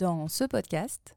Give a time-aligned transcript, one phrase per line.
[0.00, 1.14] Dans ce podcast,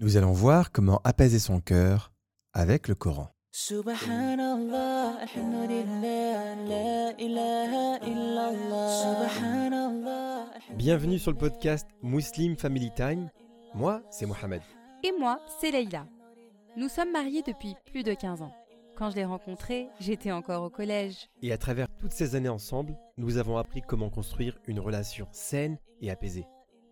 [0.00, 2.10] Nous allons voir comment apaiser son cœur
[2.52, 3.28] avec le Coran.
[3.52, 9.28] Subhanallah, alhamdulillah, la ilaha illallah.
[9.28, 10.46] Subhanallah.
[10.74, 13.30] Bienvenue sur le podcast Muslim Family Time.
[13.74, 14.62] Moi, c'est Mohamed.
[15.04, 16.04] et moi, c'est Leïla.
[16.76, 18.52] Nous sommes mariés depuis plus de 15 ans.
[18.96, 21.28] Quand je l'ai rencontré, j'étais encore au collège.
[21.40, 25.78] Et à travers toutes ces années ensemble, nous avons appris comment construire une relation saine
[26.00, 26.46] et apaisée.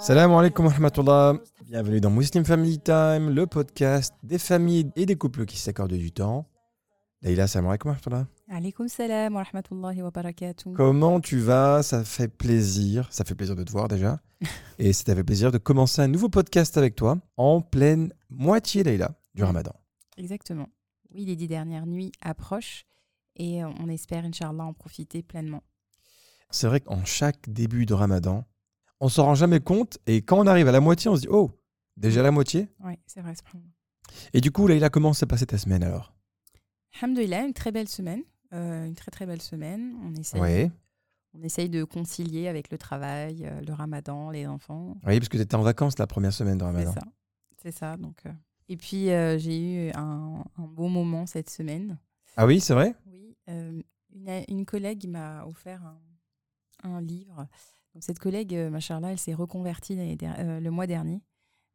[0.00, 1.34] Salam alaikum wa rahmatullah.
[1.66, 6.12] Bienvenue dans Muslim Family Time, le podcast des familles et des couples qui s'accordent du
[6.12, 6.46] temps.
[7.22, 8.26] Leïla, salam alaikum wa rahmatullah.
[8.50, 10.72] Alaykoum salam wa rahmatullahi wa barakatuh.
[10.74, 11.82] Comment tu vas?
[11.82, 13.08] Ça fait plaisir.
[13.10, 14.20] Ça fait plaisir de te voir déjà.
[14.78, 19.14] Et ça fait plaisir de commencer un nouveau podcast avec toi en pleine moitié, Leïla,
[19.34, 19.72] du ramadan.
[20.16, 20.68] Exactement.
[21.14, 22.84] Oui, les dix dernières nuits approchent
[23.36, 25.62] et on espère, Inch'Allah, en profiter pleinement.
[26.50, 28.44] C'est vrai qu'en chaque début de ramadan,
[29.00, 29.98] on s'en rend jamais compte.
[30.06, 31.50] Et quand on arrive à la moitié, on se dit Oh,
[31.96, 33.34] déjà la moitié Oui, c'est vrai.
[34.32, 36.14] Et du coup, Leïla, comment s'est passée ta semaine alors?
[37.00, 38.22] Alhamdulillah, une très belle semaine.
[38.54, 39.94] euh, une très très belle semaine.
[40.04, 40.70] On essaye, Oui.
[41.34, 44.96] on essaye de concilier avec le travail, euh, le ramadan, les enfants.
[45.04, 46.92] Oui, parce que tu étais en vacances la première semaine de C'est ramadan.
[46.92, 47.00] ça.
[47.60, 47.96] C'est ça.
[47.96, 48.30] Donc, euh.
[48.68, 49.06] Et puis,
[49.38, 51.98] j'ai eu un, un beau moment cette semaine.
[52.36, 52.94] Ah oui, c'est vrai?
[53.06, 53.82] Oui, une,
[54.48, 55.82] une collègue m'a offert
[56.82, 57.46] un, un livre.
[57.96, 61.22] Donc, cette collègue, euh, machallah, elle s'est reconvertie euh, le mois dernier.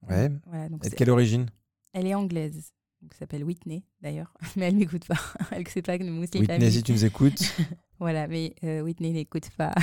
[0.08, 0.30] Ouais.
[0.46, 1.48] Voilà, donc Et de quelle origine?
[1.94, 2.74] Elle est anglaise.
[3.02, 4.32] Donc, elle s'appelle Whitney, d'ailleurs.
[4.56, 5.20] Mais elle m'écoute pas.
[5.52, 6.72] elle ne sait pas que nous, Muslim Whitney, Family.
[6.72, 7.42] si tu nous écoutes.
[8.00, 9.76] Voilà, mais euh, Whitney n'écoute pas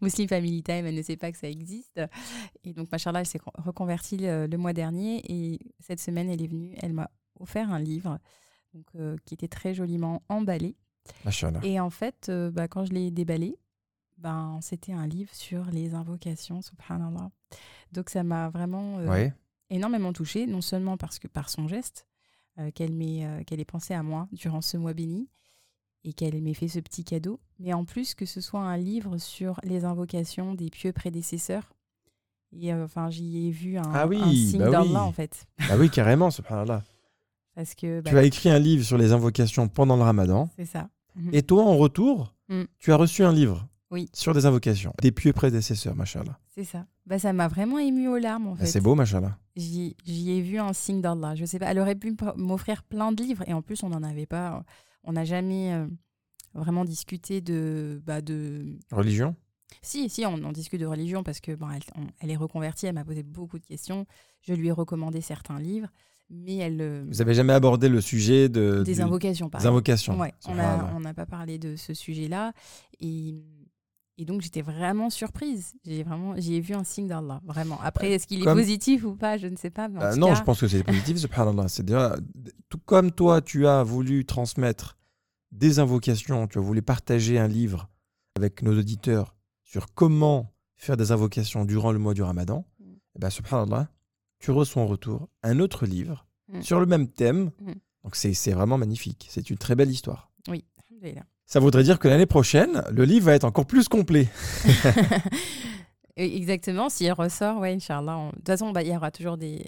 [0.00, 0.86] Muslim Family Time.
[0.86, 2.00] Elle ne sait pas que ça existe.
[2.64, 5.22] Et donc, machallah, elle s'est con- reconvertie le, le mois dernier.
[5.28, 6.74] Et cette semaine, elle est venue.
[6.82, 7.08] Elle m'a
[7.38, 8.18] offert un livre
[8.74, 10.74] donc, euh, qui était très joliment emballé.
[11.24, 11.60] Machallah.
[11.62, 13.56] Et en fait, euh, bah, quand je l'ai déballé,
[14.18, 17.30] ben, c'était un livre sur les invocations, subhanallah.
[17.92, 19.28] Donc, ça m'a vraiment euh,
[19.70, 22.06] énormément touchée, non seulement parce que par son geste,
[22.58, 25.28] euh, qu'elle m'ait euh, qu'elle ait pensé à moi durant ce mois béni
[26.04, 29.18] et qu'elle m'ait fait ce petit cadeau, mais en plus que ce soit un livre
[29.18, 31.72] sur les invocations des pieux prédécesseurs.
[32.52, 34.96] Et enfin, j'y ai vu un, Ah oui, un signe bah d'Allah oui.
[34.96, 36.82] en fait, Ah oui, carrément, subhanallah.
[37.54, 40.48] parce que bah, Tu as écrit un livre sur les invocations pendant le ramadan.
[40.56, 40.88] c'est ça.
[41.32, 42.62] Et toi, en retour, Mm.
[42.78, 44.08] tu as reçu un livre Oui.
[44.12, 44.92] sur des invocations.
[45.00, 46.38] Des pieux prédécesseurs, machallah.
[46.54, 46.86] C'est ça.
[47.06, 48.66] Bah, ça m'a vraiment ému aux larmes en Ah, fait.
[48.66, 49.38] C'est beau, machallah.
[49.56, 51.34] J'y j'y ai vu un signe d'Allah.
[51.34, 54.02] Je sais pas, elle aurait pu m'offrir plein de livres et en plus on n'en
[54.02, 54.62] avait pas.
[55.04, 55.86] On n'a jamais euh,
[56.54, 58.78] vraiment discuté de, bah de.
[58.92, 59.34] Religion?
[59.82, 62.86] Si, si, on, on discute de religion parce que bon, elle, on- elle est reconvertie.
[62.86, 64.04] Elle m'a posé beaucoup de questions.
[64.42, 65.88] Je lui ai recommandé certains livres,
[66.30, 69.48] mais elle euh, Vous avez jamais abordé le sujet de, des du- invocations.
[69.48, 70.18] Par des invocations.
[70.18, 72.52] Ouais, on n'a pas parlé de ce sujet-là
[73.00, 73.34] et.
[74.20, 75.74] Et donc j'étais vraiment surprise.
[75.84, 77.80] J'ai vraiment, j'y ai vu un signe d'Allah, vraiment.
[77.80, 79.88] Après, est-ce qu'il est comme- positif ou pas Je ne sais pas.
[79.88, 81.68] mais en Euh, non, cas- je pense que c'est positif, subhanallah.
[81.68, 82.16] C'est déjà,
[82.68, 84.96] tout comme toi, tu as voulu transmettre
[85.52, 87.88] des invocations, tu as voulu partager un livre
[88.36, 92.84] avec nos auditeurs sur comment faire des invocations durant le mois du ramadan, Mm.
[93.14, 93.88] eh ben, subhanallah,
[94.40, 96.62] tu reçois en retour un autre livre Mm.
[96.62, 97.50] sur le même thème.
[97.60, 97.72] Mm.
[98.04, 99.26] Donc c'est vraiment magnifique.
[99.30, 100.30] C'est une très belle histoire.
[100.48, 100.64] Oui.
[101.50, 104.28] Ça voudrait dire que l'année prochaine, le livre va être encore plus complet.
[106.16, 108.18] Et Exactement, s'il ressort, ouais, Inch'Allah.
[108.18, 109.64] on- De toute façon, bah, il y aura toujours des,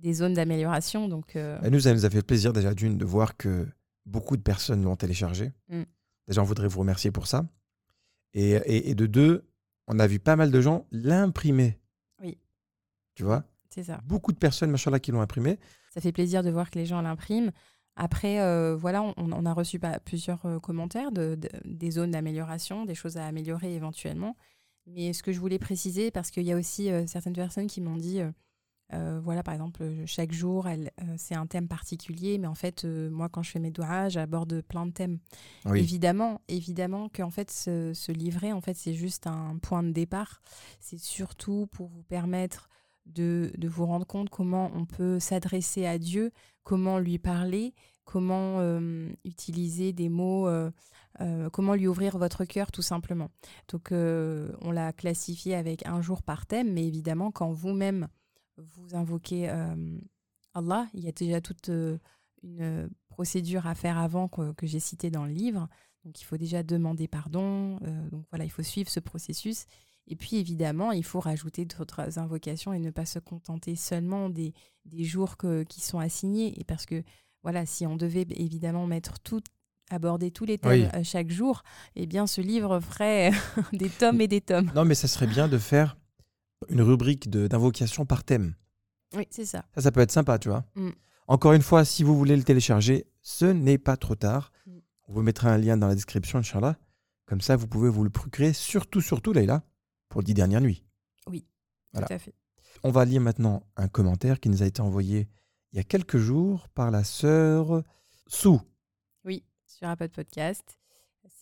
[0.00, 1.08] des zones d'amélioration.
[1.08, 3.66] Donc, euh, Et nous, ça nous a fait plaisir déjà d'une de voir que
[4.04, 5.52] beaucoup de personnes l'ont téléchargé.
[5.68, 5.82] Mm.
[6.28, 7.46] Déjà, on voudrait vous remercier pour ça.
[8.34, 9.46] Et, et- et de deux,
[9.86, 11.78] on a vu pas mal de gens l'imprimer.
[12.20, 12.36] Oui.
[13.14, 13.44] Tu vois?
[13.70, 14.00] C'est ça.
[14.04, 15.58] Beaucoup de personnes, machallah, qui l'ont imprimé.
[15.94, 17.52] Ça fait plaisir de voir que les gens l'impriment.
[17.96, 22.10] Après, euh, voilà, on, on a reçu bah, plusieurs euh, commentaires de, de- des zones
[22.10, 24.36] d'amélioration, des choses à améliorer éventuellement.
[24.86, 27.80] Mais ce que je voulais préciser, parce qu'il y a aussi euh, certaines personnes qui
[27.80, 28.20] m'ont dit,
[29.22, 30.68] voilà, par exemple, chaque jour,
[31.16, 34.86] c'est un thème particulier, mais en fait, moi, quand je fais mes doigts, j'aborde plein
[34.86, 35.18] de thèmes.
[35.64, 35.80] Oui.
[35.80, 40.42] Évidemment, évidemment qu'en fait, ce, ce livret, en fait, c'est juste un point de départ.
[40.78, 42.68] C'est surtout pour vous permettre
[43.06, 47.74] de, vous rendre compte comment on peut s'adresser à Dieu, comment lui parler,
[48.04, 50.70] comment euh, utiliser des mots, euh,
[51.20, 53.30] euh, comment lui ouvrir votre cœur tout simplement.
[53.68, 58.08] Donc on l'a classifié avec un jour par thème, mais évidemment quand vous-même
[58.56, 59.48] vous invoquez
[60.54, 61.70] Allah, il y a déjà toute
[62.42, 65.68] une procédure à faire avant que, que j'ai citée dans le livre.
[66.04, 67.78] Donc il faut déjà demander pardon.
[68.10, 69.66] donc voilà, il faut suivre ce processus.
[70.06, 74.52] Et puis évidemment, il faut rajouter d'autres invocations et ne pas se contenter seulement des,
[74.84, 76.58] des jours que- qui sont assignés.
[76.60, 77.02] Et parce que
[77.42, 79.40] voilà, si on devait évidemment mettre tout,
[79.90, 80.88] aborder tous les thèmes Oui.
[80.94, 81.62] euh, chaque jour,
[81.96, 83.30] eh bien ce livre ferait
[83.72, 84.70] des tomes et des tomes.
[84.74, 85.96] Non, mais ça serait bien de faire
[86.68, 88.54] une rubrique d'invocation par thème.
[89.16, 89.64] Oui, c'est ça.
[89.74, 90.64] Ça, ça peut être sympa, tu vois.
[90.74, 90.90] Mm.
[91.28, 94.50] Encore une fois, si vous voulez le télécharger, ce n'est pas trop tard.
[94.66, 94.70] Mm.
[95.08, 96.76] On vous mettra un lien dans la description, Inch'Allah.
[97.26, 99.62] Comme ça, vous pouvez vous le procurer, surtout, surtout, Leïla,
[100.14, 100.84] pour dix dernières nuits.
[101.92, 102.06] Voilà.
[102.08, 102.34] Tout à fait.
[102.82, 105.28] On va lire maintenant un commentaire qui nous a été envoyé
[105.72, 107.82] il y a quelques jours par la sœur
[108.26, 108.60] Sou.
[109.24, 110.78] Oui, sur Apple Podcast.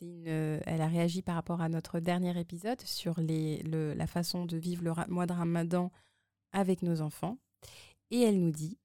[0.00, 4.06] Une, euh, elle a réagi par rapport à notre dernier épisode sur les, le- la
[4.08, 5.92] façon de vivre le mois de Ramadan
[6.52, 7.38] avec nos enfants.
[8.10, 8.78] Et elle nous dit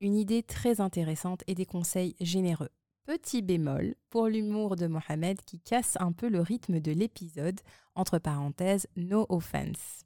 [0.00, 2.68] une idée très intéressante et des conseils généreux.
[3.10, 7.58] Petit bémol pour l'humour de Mohamed qui casse un peu le rythme de l'épisode.
[7.96, 10.04] Entre parenthèses, no offense.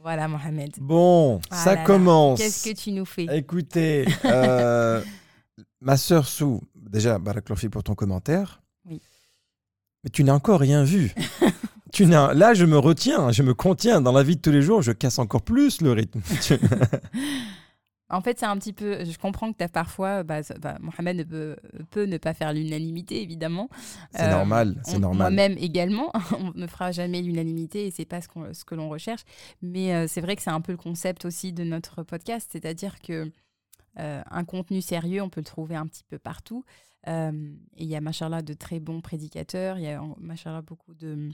[0.00, 0.72] Voilà, Mohamed.
[0.80, 2.40] Bon, Ah ça là commence.
[2.40, 3.26] Qu'est-ce que tu nous fais?
[3.30, 5.00] Écoutez, euh,
[5.80, 8.60] ma sœur Sou, déjà, Baraklofi pour ton commentaire.
[8.84, 9.00] Oui.
[10.02, 11.14] Mais tu n'as encore rien vu.
[11.92, 14.00] tu n'as, là, je me retiens, je me contiens.
[14.00, 16.20] Dans la vie de tous les jours, je casse encore plus le rythme.
[18.10, 19.04] En fait, c'est un petit peu.
[19.04, 20.22] Je comprends que tu as parfois.
[20.24, 21.56] Bah, bah, Mohamed ne peut,
[21.90, 23.68] peut ne pas faire l'unanimité, évidemment.
[24.12, 25.32] C'est Euh, normal, c'est normal.
[25.32, 29.22] Moi-même également, on ne fera jamais l'unanimité et c'est pas ce, ce que l'on recherche.
[29.62, 33.00] Mais euh, c'est vrai que c'est un peu le concept aussi de notre podcast, c'est-à-dire
[33.00, 33.30] que
[33.98, 36.64] euh, un contenu sérieux, on peut le trouver un petit peu partout.
[37.06, 37.10] Et
[37.78, 41.30] il y a, machallah, de très bons prédicateurs, il y a, machallah, beaucoup de,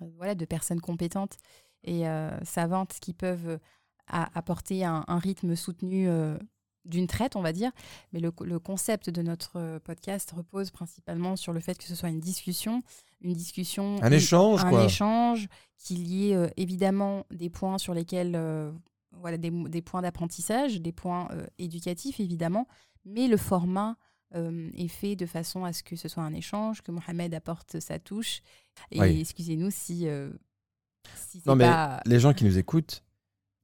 [0.00, 1.36] voilà, de personnes compétentes
[1.84, 2.02] et
[2.42, 3.60] savantes qui peuvent
[4.08, 6.36] a- apporter un, un rythme soutenu euh,
[6.84, 7.72] d'une traite, on va dire.
[8.12, 11.94] Mais le, le concept de notre euh, podcast repose principalement sur le fait que ce
[11.94, 12.82] soit une discussion,
[13.20, 14.84] une discussion, Un échange, un quoi.
[14.84, 15.48] échange,
[15.78, 18.70] qu'il y ait euh, évidemment des points sur lesquels, euh,
[19.12, 22.68] voilà, des, des points d'apprentissage, des points éducatifs évidemment,
[23.04, 23.96] mais le format
[24.34, 27.78] euh, est fait de façon à ce que ce soit un échange, que Mohamed apporte
[27.80, 28.42] sa touche.
[28.90, 29.20] Et Oui.
[29.20, 30.30] excusez-nous si, euh,
[31.46, 32.00] Non, mais pas.
[32.06, 33.02] les gens qui nous écoutent,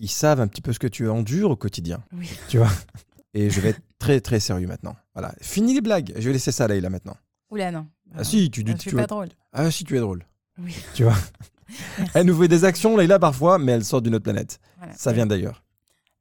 [0.03, 2.03] ils savent un petit peu ce que tu endures au quotidien.
[2.13, 2.29] Oui.
[2.49, 2.71] Tu vois
[3.35, 4.95] Et je vais être très, très sérieux maintenant.
[5.15, 5.33] Voilà.
[5.41, 6.13] Fini les blagues.
[6.17, 7.17] Je vais laisser ça là, là, maintenant.
[7.51, 7.87] Oula, non.
[8.15, 9.29] Ah si, tu, tu, je suis pas drôle.
[9.53, 10.27] Ah si, tu es drôle.
[10.59, 10.75] Oui.
[10.95, 11.17] Tu vois
[11.99, 12.13] Merci.
[12.15, 14.61] Elle nous fait des actions, là, parfois, mais elle sort d'une autre planète.
[14.77, 14.93] Voilà.
[14.95, 15.65] Ça vient d'ailleurs.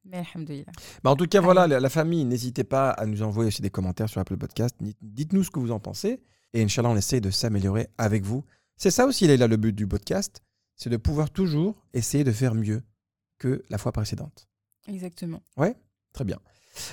[0.05, 0.23] Mais.
[1.03, 1.45] Bah, en tout cas, Allez.
[1.45, 4.75] voilà, la, famille, n'hésitez pas à nous envoyer aussi des commentaires sur Apple Podcast.
[5.01, 6.21] Dites-nous ce que vous en pensez.
[6.53, 8.45] Et Inch'Allah, on essaye de s'améliorer avec vous.
[8.77, 10.41] C'est ça aussi, là, le but du podcast.
[10.75, 12.83] C'est de pouvoir toujours essayer de faire mieux
[13.41, 14.47] que la fois précédente.
[14.87, 15.41] Exactement.
[16.13, 16.39] Très bien.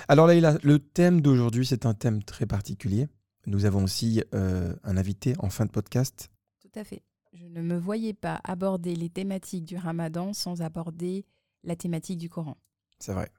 [0.08, 3.06] Alors Leïla, le thème d'aujourd'hui, c'est un thème très particulier.
[3.46, 6.30] Nous avons aussi euh, un invité en fin de podcast.
[6.60, 7.02] Tout à fait.
[7.34, 11.26] Je ne me voyais pas aborder les thématiques du ramadan sans aborder
[11.64, 12.56] la thématique du Coran.
[12.98, 13.30] C'est vrai.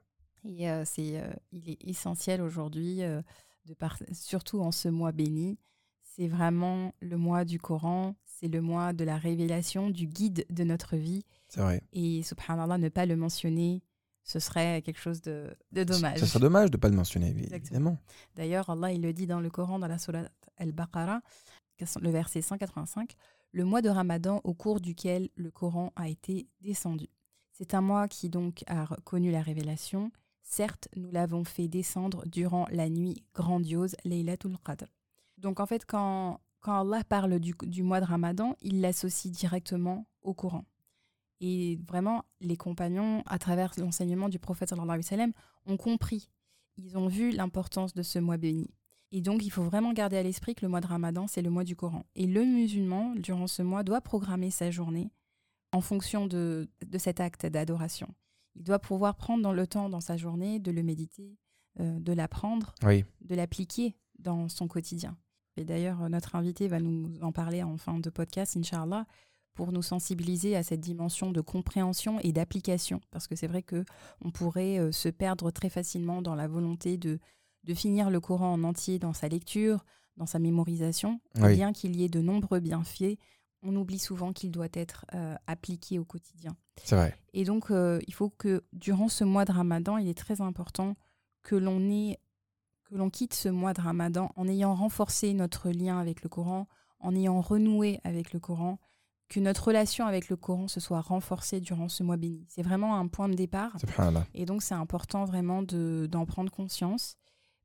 [0.44, 3.00] Et euh, c'est, euh, il est essentiel aujourd'hui,
[4.12, 5.58] surtout en ce mois béni.
[6.02, 10.64] C'est vraiment le mois du Coran, c'est le mois de la révélation, du guide de
[10.64, 11.24] notre vie.
[11.48, 11.82] C'est vrai.
[11.92, 13.82] Et subhanallah, ne pas le mentionner,
[14.24, 16.18] ce serait quelque chose de, de dommage.
[16.20, 17.56] Ce serait dommage de ne pas le mentionner, Exactement.
[17.58, 17.98] évidemment.
[18.36, 20.22] D'ailleurs, Allah, il le dit dans le Coran, dans la Surah
[20.56, 21.20] Al-Baqarah,
[22.00, 23.14] le verset 185,
[23.52, 27.08] le mois de Ramadan au cours duquel le Coran a été descendu.
[27.52, 30.12] C'est un mois qui donc a connu la révélation.
[30.42, 34.86] Certes, nous l'avons fait descendre durant la nuit grandiose, Laylatul Qadr.
[35.36, 40.06] Donc en fait, quand, quand Allah parle du, du mois de Ramadan, il l'associe directement
[40.22, 40.64] au Coran.
[41.40, 45.32] Et vraiment, les compagnons, à travers l'enseignement du prophète sallallahu alayhi wa sallam,
[45.66, 46.28] ont compris.
[46.76, 48.68] Ils ont vu l'importance de ce mois béni.
[49.12, 51.50] Et donc, il faut vraiment garder à l'esprit que le mois de Ramadan, c'est le
[51.50, 52.04] mois du Coran.
[52.14, 55.10] Et le musulman, durant ce mois, doit programmer sa journée
[55.72, 58.14] en fonction de, de cet acte d'adoration.
[58.54, 61.36] Il doit pouvoir prendre dans le temps dans sa journée de le méditer,
[61.80, 63.04] euh, de l'apprendre, Oui.
[63.22, 65.16] de l'appliquer dans son quotidien.
[65.56, 69.06] Et d'ailleurs, euh, notre invité va nous en parler en fin de podcast, Inch'Allah,
[69.54, 73.00] pour nous sensibiliser à cette dimension de compréhension et d'application.
[73.10, 73.84] Parce que c'est vrai que
[74.24, 77.18] on pourrait euh, se perdre très facilement dans la volonté de,
[77.64, 79.84] de finir le Coran en entier dans sa lecture,
[80.16, 81.20] dans sa mémorisation.
[81.40, 81.54] Oui.
[81.54, 83.16] Bien qu'il y ait de nombreux bienfaits,
[83.62, 86.56] on oublie souvent qu'il doit être euh, appliqué au quotidien.
[86.82, 87.16] C'est vrai.
[87.32, 90.96] Et donc, euh, il faut que durant ce mois de Ramadan, il est très important
[91.42, 92.18] que l'on ait,
[92.90, 96.66] que l'on quitte ce mois de Ramadan en ayant renforcé notre lien avec le Coran,
[96.98, 98.78] en ayant renoué avec le Coran,
[99.28, 102.44] que notre relation avec le Coran se soit renforcée durant ce mois béni.
[102.48, 103.76] C'est vraiment un point de départ.
[104.34, 107.16] Et donc, c'est important vraiment de- d'en prendre conscience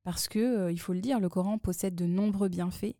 [0.04, 2.94] parce que, euh, il faut le dire, le Coran possède de nombreux bienfaits,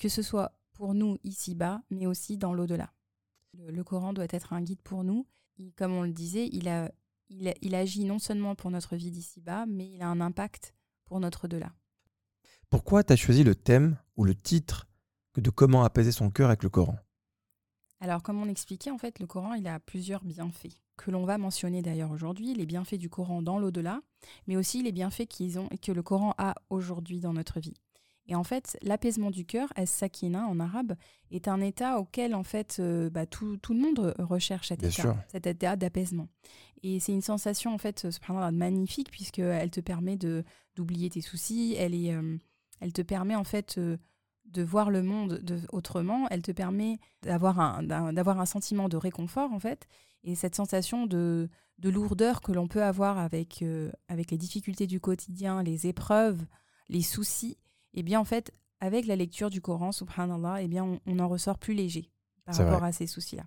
[0.00, 2.92] que ce soit pour nous ici-bas, mais aussi dans l'au-delà.
[3.56, 5.26] Le, le Coran doit être un guide pour nous.
[5.56, 6.90] Il- comme on le disait, il, a,
[7.28, 10.74] il, a- il agit non seulement pour notre vie d'ici-bas, mais il a un impact
[11.08, 11.72] pour notre au-delà.
[12.70, 14.86] Pourquoi tu as choisi le thème ou le titre
[15.36, 16.96] de comment apaiser son cœur avec le Coran?
[18.00, 21.38] Alors, comme on expliquait, en fait, le Coran, il a plusieurs bienfaits, que l'on va
[21.38, 24.00] mentionner d'ailleurs aujourd'hui, les bienfaits du Coran dans l'au-delà,
[24.46, 27.74] mais aussi les bienfaits qu'ils ont, que le Coran a aujourd'hui dans notre vie.
[28.28, 30.94] Et en fait, l'apaisement du cœur, as-sakina en arabe,
[31.30, 34.90] est un état auquel, en fait, euh, bah, tout, tout le monde recherche cet Bien
[34.90, 35.16] état, sûr.
[35.28, 36.28] cet état d'apaisement.
[36.82, 40.44] Et c'est une sensation, en fait, subhanallah, magnifique, puisqu'elle te permet de
[40.76, 42.36] d'oublier tes soucis, elle, est, euh,
[42.80, 43.96] elle te permet, en fait, euh,
[44.44, 48.88] de voir le monde de, autrement, elle te permet d'avoir un, d'un- d'avoir un sentiment
[48.88, 49.88] de réconfort, en fait,
[50.22, 54.86] et cette sensation de, de lourdeur que l'on peut avoir avec, euh, avec les difficultés
[54.86, 56.44] du quotidien, les épreuves,
[56.88, 57.56] les soucis,
[57.94, 61.28] et bien, en fait, avec la lecture du Coran, subhanallah, eh bien, on, on en
[61.28, 62.10] ressort plus léger
[62.44, 62.88] par rapport vrai.
[62.88, 63.44] à ces soucis-là.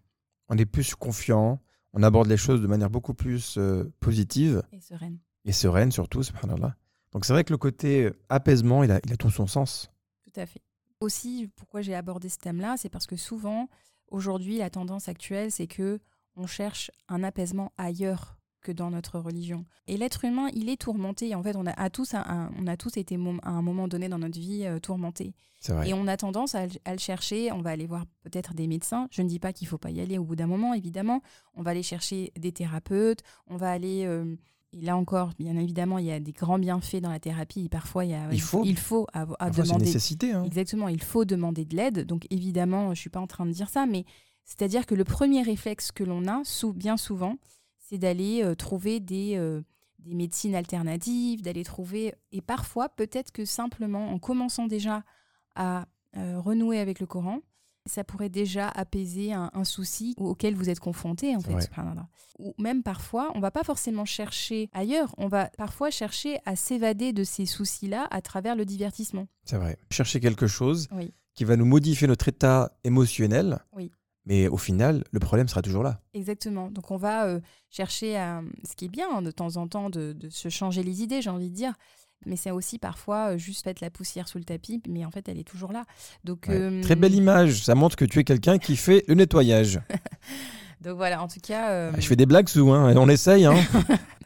[0.49, 1.61] On est plus confiant,
[1.93, 5.19] on aborde les choses de manière beaucoup plus euh, positive Et sereine.
[5.45, 6.75] et sereine surtout, subhanallah.
[7.13, 9.89] Donc c'est vrai que le côté euh, apaisement, il a, il a tout son sens.
[10.23, 10.61] Tout à fait.
[10.99, 13.69] Aussi, pourquoi j'ai abordé ce thème-là, c'est parce que souvent,
[14.09, 15.99] aujourd'hui, la tendance actuelle, c'est que
[16.35, 19.65] on cherche un apaisement ailleurs que dans notre religion.
[19.87, 21.33] Et l'être humain, il est tourmenté.
[21.35, 23.87] En fait, on a, à tous, un- un- on a tous été à un moment
[23.87, 24.79] donné dans notre vie euh,
[25.73, 25.89] vrai.
[25.89, 27.51] Et on a tendance à, le- à le chercher.
[27.51, 29.07] On va aller voir peut-être des médecins.
[29.11, 31.21] Je ne dis pas qu'il faut pas y aller au bout d'un moment, évidemment.
[31.55, 33.21] On va aller chercher des thérapeutes.
[33.47, 34.05] On va aller.
[34.05, 34.35] euh,
[34.73, 37.65] et là encore, bien évidemment, il y a des grands bienfaits dans la thérapie.
[37.65, 38.63] Et parfois, il, y a, Il faut.
[38.63, 40.31] il faut à une demander nécessité.
[40.31, 40.43] hein.
[40.45, 42.05] Exactement, il faut demander de l'aide.
[42.05, 44.05] Donc évidemment, je ne suis pas en train de dire ça, mais
[44.45, 47.35] c'est-à-dire que le premier réflexe que l'on a, sou- bien souvent,
[47.91, 49.61] c'est d'aller euh, trouver des, euh,
[49.99, 52.13] des médecines alternatives, d'aller trouver...
[52.31, 55.03] Et parfois, peut-être que simplement, en commençant déjà
[55.55, 57.39] à renouer avec le Coran,
[57.85, 61.69] ça pourrait déjà apaiser un, un souci auquel vous êtes confronté, en fait.
[62.37, 67.13] Ou même parfois, on va pas forcément chercher ailleurs, on va parfois chercher à s'évader
[67.13, 69.27] de ces soucis-là à travers le divertissement.
[69.45, 69.77] C'est vrai.
[69.89, 71.13] Chercher quelque chose Oui.
[71.33, 73.59] qui va nous modifier notre état émotionnel.
[73.73, 73.91] Oui.
[74.25, 75.99] Mais au final, le problème sera toujours là.
[76.13, 76.69] Exactement.
[76.69, 77.39] Donc on va euh,
[77.71, 78.41] chercher à...
[78.69, 81.21] Ce qui est bien hein, de temps en temps de, de se changer les idées,
[81.21, 81.73] j'ai envie de dire.
[82.27, 85.27] Mais c'est aussi parfois euh, juste mettre la poussière sous le tapis, mais en fait
[85.27, 85.85] elle est toujours là.
[86.23, 86.55] Donc, Ouais.
[86.55, 87.63] euh, Très belle image.
[87.63, 89.79] Ça montre que tu es quelqu'un qui fait le nettoyage.
[90.81, 91.69] Donc voilà, en tout cas...
[91.71, 92.95] euh, Je fais des blagues sous, hein.
[92.95, 93.45] on essaye.
[93.45, 93.55] Hein.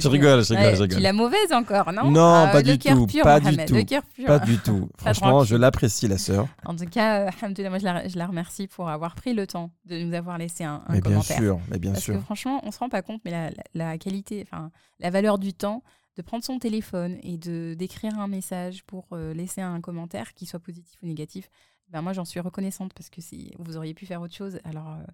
[0.00, 1.02] je rigole, je rigole, Ouais, je Tu rigole.
[1.02, 3.74] l'as mauvaise encore, non Non, Ah, pas du tout, pur, pas du tout.
[3.74, 4.26] Le cœur pur.
[4.26, 4.88] Pas du tout.
[4.98, 5.48] Franchement, tranquille.
[5.50, 6.46] je l'apprécie, la sœur.
[6.64, 9.70] En tout cas, euh, moi je la, je la remercie pour avoir pris le temps
[9.84, 11.36] de nous avoir laissé un, un Mais bien commentaire.
[11.38, 12.20] sûr, mais bien Parce que sûr.
[12.22, 15.52] franchement, on se rend pas compte, mais la, la- la qualité, enfin, la valeur du
[15.52, 15.82] temps
[16.16, 20.46] de prendre son téléphone et de d'écrire un message pour euh, laisser un commentaire, qui
[20.46, 21.48] soit positif ou négatif,
[21.90, 24.88] ben moi j'en suis reconnaissante parce que si vous auriez pu faire autre chose, alors
[24.90, 25.04] euh,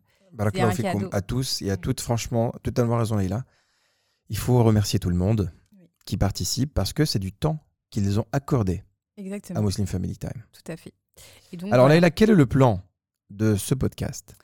[0.44, 1.08] un cadeau.
[1.12, 1.78] à tous et à Mm.
[1.78, 3.44] toutes, franchement, totalement raison, Leïla.
[4.28, 5.88] Il faut remercier tout le monde Oui.
[6.06, 7.58] qui participe parce que c'est du temps
[7.90, 8.82] qu'ils ont accordé
[9.16, 10.42] exactement, à Muslim Family Time.
[10.52, 10.94] tout à fait.
[11.52, 11.94] Et donc, Alors, voilà.
[12.00, 12.82] Leïla, quel est le plan
[13.30, 14.34] de ce podcast?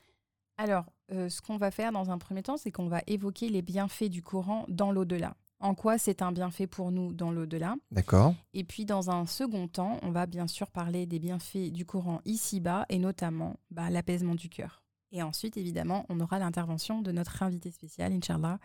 [0.57, 3.61] Alors, euh, ce qu'on va faire dans un premier temps, c'est qu'on va évoquer les
[3.61, 5.35] bienfaits du Coran dans l'au-delà.
[5.59, 7.75] En quoi c'est un bienfait pour nous dans l'au-delà?
[7.91, 11.85] D'accord Et puis, dans un second temps, on va bien sûr parler des bienfaits du
[11.85, 14.81] Coran ici-bas et notamment bah, l'apaisement du cœur.
[15.11, 18.59] Et ensuite, évidemment, on aura l'intervention de notre invité spécial, Inch'Allah,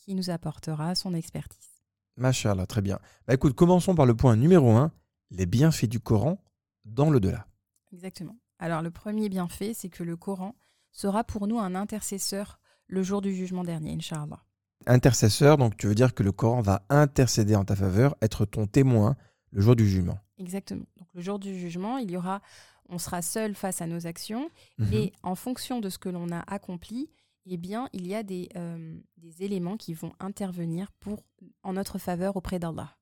[0.00, 1.68] qui nous apportera son expertise.
[2.16, 2.98] Machallah, très bien.
[3.26, 4.92] Bah écoute, commençons par le point numéro 1,
[5.30, 6.42] les bienfaits du Coran
[6.84, 7.46] dans le delà.
[7.92, 8.36] Exactement.
[8.58, 10.54] Alors, le premier bienfait, c'est que le Coran
[10.92, 14.42] sera pour nous un intercesseur le jour du jugement dernier, Inch'Allah.
[14.86, 18.66] Intercesseur, donc tu veux dire que le Coran va intercéder en ta faveur, être ton
[18.66, 19.16] témoin
[19.52, 20.18] le jour du jugement.
[20.38, 20.86] Exactement.
[20.96, 22.40] Donc, le jour du jugement, il y aura,
[22.88, 24.88] on sera seul face à nos actions, Mhm.
[24.90, 27.10] mais en fonction de ce que l'on a accompli,
[27.46, 31.24] eh bien, il y a des, euh, des éléments qui vont intervenir pour,
[31.62, 32.96] en notre faveur auprès d'Allah.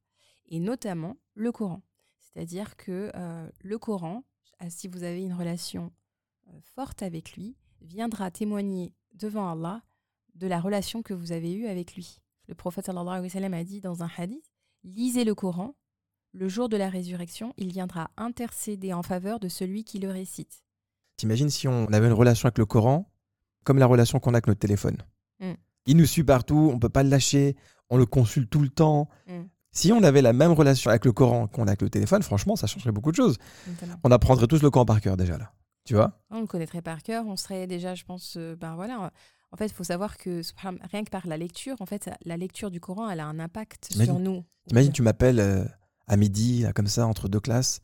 [0.47, 1.83] Et notamment le Coran.
[2.19, 4.25] C'est-à-dire que euh, le Coran,
[4.63, 5.93] euh, si vous avez une relation
[6.49, 9.83] euh, forte avec lui, viendra témoigner devant Allah
[10.35, 12.19] de la relation que vous avez eue avec lui.
[12.47, 14.45] Le prophète sallallahu alayhi a dit dans un hadith,
[14.85, 15.75] lisez le Coran,
[16.33, 20.63] le jour de la résurrection, il viendra intercéder en faveur de celui qui le récite.
[21.17, 23.11] T'imagines si on avait une relation avec le Coran
[23.69, 24.97] comme la relation qu'on a avec notre téléphone.
[25.41, 25.53] Mm.
[25.85, 27.55] Il nous suit partout, on peut pas le lâcher,
[27.91, 29.11] on le consulte tout le temps.
[29.27, 29.43] Mm.
[29.73, 32.57] Si on avait la même relation avec le Coran qu'on a avec le téléphone, franchement,
[32.57, 33.37] ça changerait beaucoup de choses.
[34.05, 35.53] On apprendrait tous le Coran par cœur déjà là.
[35.85, 36.19] Tu vois?
[36.31, 39.13] On le connaîtrait par cœur, on serait déjà, je pense, euh, ben voilà.
[39.53, 40.41] En fait, il faut savoir que
[40.91, 43.93] rien que par la lecture, en fait, la lecture du Coran, elle a un impact
[43.93, 44.45] sur nous.
[44.67, 45.65] T'imagines, tu m'appelles euh,
[46.07, 47.83] à midi, là, comme ça, entre deux classes.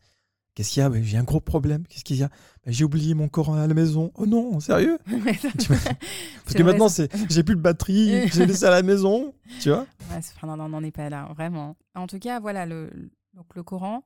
[0.54, 1.02] Qu'est-ce qu'il y a?
[1.02, 1.84] J'ai un gros problème.
[1.88, 2.30] Qu'est-ce qu'il y a?
[2.66, 4.12] J'ai oublié mon Coran à la maison.
[4.14, 4.98] Oh non, sérieux?
[5.06, 9.34] Parce que maintenant, c'est j'ai plus de batterie, j'ai laissé à la maison.
[9.60, 9.86] Tu vois?
[10.10, 11.76] Ouais, on n'en est pas là, vraiment.
[11.94, 14.04] En tout cas, voilà, le, le- donc le Coran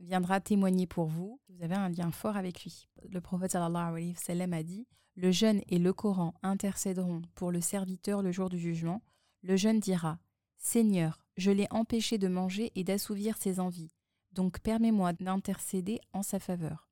[0.00, 1.40] viendra témoigner pour vous.
[1.48, 2.86] Vous avez un lien fort avec lui.
[3.10, 7.50] Le prophète sallallahu alayhi wa sallam a dit Le jeûne et le Coran intercéderont pour
[7.50, 9.02] le serviteur le jour du jugement.
[9.42, 10.18] Le jeûne dira
[10.58, 13.90] Seigneur, je l'ai empêché de manger et d'assouvir ses envies.
[14.32, 16.88] Donc permets-moi d'intercéder en sa faveur.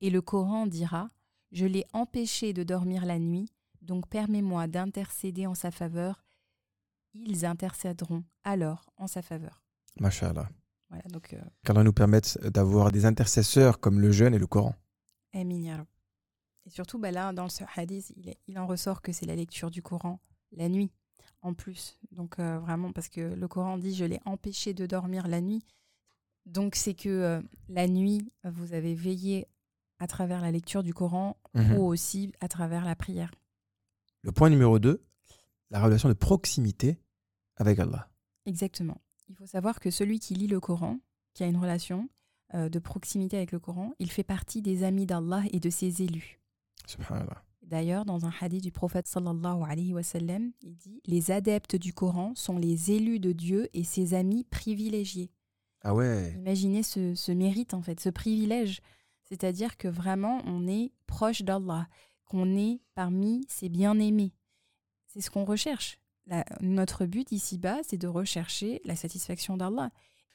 [0.00, 1.08] Et le Coran dira
[1.52, 3.48] Je l'ai empêché de dormir la nuit.
[3.82, 6.24] Donc permets-moi d'intercéder en sa faveur
[7.12, 9.64] ils intercéderont alors en sa faveur.
[9.98, 10.48] Machallah.
[10.90, 14.76] Voilà, donc, euh, Qu'Allah nous permette d'avoir des intercesseurs comme le jeûne et le Coran.
[15.34, 15.86] amin.
[16.66, 19.34] Et surtout, bah là, dans ce hadith, il, est- il en ressort que c'est la
[19.34, 20.20] lecture du Coran
[20.52, 20.92] la nuit,
[21.42, 21.98] en plus.
[22.12, 25.64] Donc, euh, vraiment, parce que le Coran dit Je l'ai empêché de dormir la nuit.
[26.50, 29.46] Donc, c'est que euh, la nuit, vous avez veillé
[29.98, 31.78] à travers la lecture du Coran Mhm.
[31.78, 33.30] ou aussi à travers la prière.
[34.22, 35.02] Le point numéro 2,
[35.70, 36.98] la relation de proximité
[37.56, 38.08] avec Allah.
[38.46, 39.00] Exactement.
[39.28, 40.98] Il faut savoir que celui qui lit le Coran,
[41.34, 42.08] qui a une relation
[42.54, 46.02] euh, de proximité avec le Coran, il fait partie des amis d'Allah et de ses
[46.02, 46.40] élus.
[46.86, 47.44] Subhanallah.
[47.62, 51.92] D'ailleurs, dans un hadith du prophète sallallahu alayhi wa sallam, il dit Les adeptes du
[51.92, 55.30] Coran sont les élus de Dieu et ses amis privilégiés.
[55.82, 56.32] Ah ouais.
[56.36, 58.80] Imaginez ce, ce mérite, en fait, ce privilège.
[59.24, 61.86] C'est-à-dire que vraiment, on est proche d'Allah,
[62.24, 64.32] qu'on est parmi ses bien-aimés.
[65.06, 65.98] C'est ce qu'on recherche.
[66.26, 69.90] La- notre but ici-bas, c'est de rechercher la satisfaction d'Allah.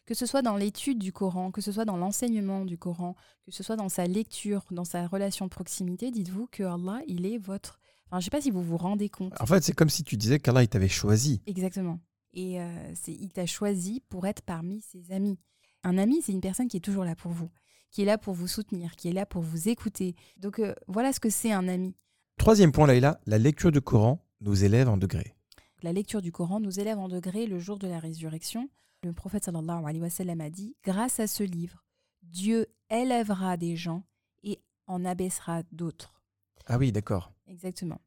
[0.06, 3.52] Que ce soit dans l'étude du Coran, que ce soit dans l'enseignement du Coran, que
[3.52, 7.38] ce soit dans sa lecture, dans sa relation de proximité, dites-vous que Allah, il est
[7.40, 7.80] votre...
[8.08, 9.34] Enfin, je ne sais pas si vous vous rendez compte.
[9.42, 11.42] En fait, c'est comme si tu disais qu'Allah il t'avait choisi.
[11.48, 12.00] Exactement.
[12.36, 15.40] Et euh, il t'a choisi pour être parmi ses amis.
[15.84, 17.50] Un ami, c'est une personne qui est toujours là pour vous,
[17.92, 20.16] qui est là pour vous soutenir, qui est là pour vous écouter.
[20.38, 21.96] Donc euh, voilà ce que c'est un ami.
[22.38, 25.36] Troisième point, Laïla, la lecture du Coran nous élève en degré.
[25.82, 28.70] La lecture du Coran nous élève en degré le jour de la résurrection.
[29.04, 31.84] Le prophète sallallahu alayhi wa sallam a dit Grâce à ce livre,
[32.24, 34.04] Dieu élèvera des gens
[34.44, 36.22] et en abaissera d'autres.
[36.66, 37.32] Ah oui, d'accord.
[37.48, 38.02] Exactement.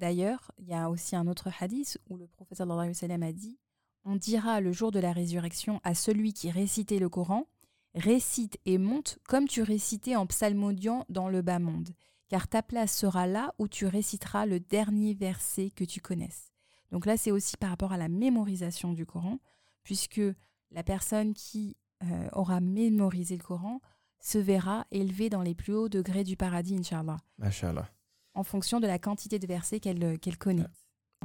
[0.00, 3.58] D'ailleurs, il y a aussi un autre hadith où le prophète wa sallam a dit
[4.04, 7.46] On dira le jour de la résurrection à celui qui récitait le Coran
[7.94, 11.90] Récite et monte comme tu récitais en psalmodiant dans le bas monde,
[12.28, 16.52] car ta place sera là où tu réciteras le dernier verset que tu connaisses.
[16.92, 19.38] Donc là, c'est aussi par rapport à la mémorisation du Coran,
[19.82, 20.22] puisque
[20.70, 23.80] la personne qui euh, aura mémorisé le Coran
[24.20, 27.90] se verra élevée dans les plus hauts degrés du paradis, Inch'Allah Machallah.
[28.34, 30.66] En fonction de la quantité de versets qu'elle euh, connaît.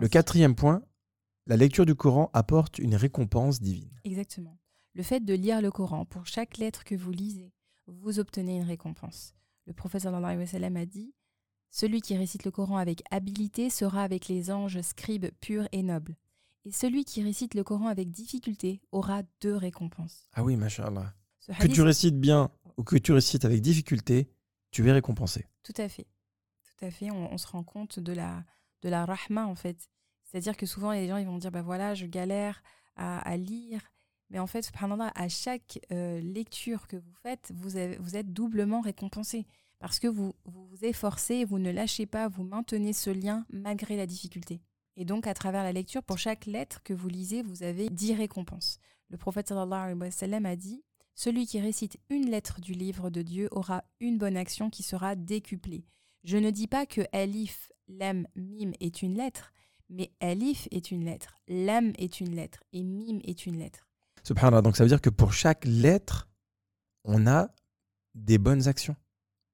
[0.01, 0.81] Le quatrième point,
[1.47, 3.91] la lecture du Coran apporte une récompense divine.
[4.03, 4.57] Exactement.
[4.93, 7.53] Le fait de lire le Coran, pour chaque lettre que vous lisez,
[7.87, 9.35] vous obtenez une récompense.
[9.67, 11.13] Le wa sallam a dit
[11.69, 16.15] Celui qui récite le Coran avec habileté sera avec les anges scribes purs et nobles.
[16.65, 20.27] Et celui qui récite le Coran avec difficulté aura deux récompenses.
[20.33, 21.13] Ah oui, machallah.
[21.39, 24.29] Ce Que tu récites bien ou que tu récites avec difficulté,
[24.71, 25.45] tu es récompensé.
[25.63, 26.07] Tout à fait.
[26.77, 27.11] Tout à fait.
[27.11, 28.43] On, se rend compte de la,
[28.81, 29.89] de la rahma, en fait.
[30.23, 32.61] C'est-à-dire que souvent, les gens ils vont dire bah voilà, je galère
[32.95, 33.81] à, lire.
[34.29, 39.45] Mais en fait, subhanallah, à chaque euh, lecture que vous faites, vous, êtes doublement récompensé.
[39.79, 44.07] Parce que vous vous, efforcez, vous ne lâchez pas, vous maintenez ce lien malgré la
[44.07, 44.61] difficulté.
[44.97, 48.15] Et donc, à travers la lecture, pour chaque lettre que vous lisez, vous avez 10
[48.15, 48.79] récompenses.
[49.09, 50.83] Le prophète sallallahu alayhi wa sallam a dit
[51.13, 55.15] Celui qui récite une lettre du livre de Dieu aura une bonne action qui sera
[55.15, 55.85] décuplée.
[56.25, 59.53] Je ne dis pas que Alif, Lam, Mim est une lettre,
[59.89, 63.88] mais Alif est une lettre, Lam est une lettre et Mim est une lettre.
[64.23, 64.63] Subhanallah.
[64.63, 66.27] Donc ça veut dire que pour chaque lettre,
[67.03, 67.49] on a
[68.15, 68.95] des bonnes actions.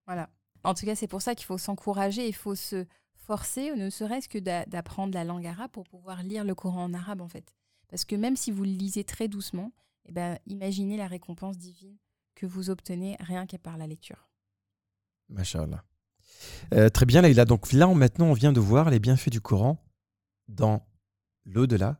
[0.05, 0.29] Voilà.
[0.63, 4.29] En tout cas, c'est pour ça qu'il faut s'encourager, il faut se forcer, ne serait-ce
[4.29, 7.53] que d'a- d'apprendre la langue arabe pour pouvoir lire le Coran en arabe, en fait.
[7.89, 9.73] Parce que même si vous le lisez très doucement,
[10.05, 11.97] eh ben, imaginez la récompense divine
[12.35, 14.29] que vous obtenez rien qu'à par la lecture.
[15.27, 15.83] Machallah.
[16.73, 17.45] Euh, très bien, Laïla.
[17.45, 19.83] Donc là, maintenant, on vient de voir les bienfaits du Coran
[20.47, 20.85] dans
[21.45, 21.99] l'au-delà.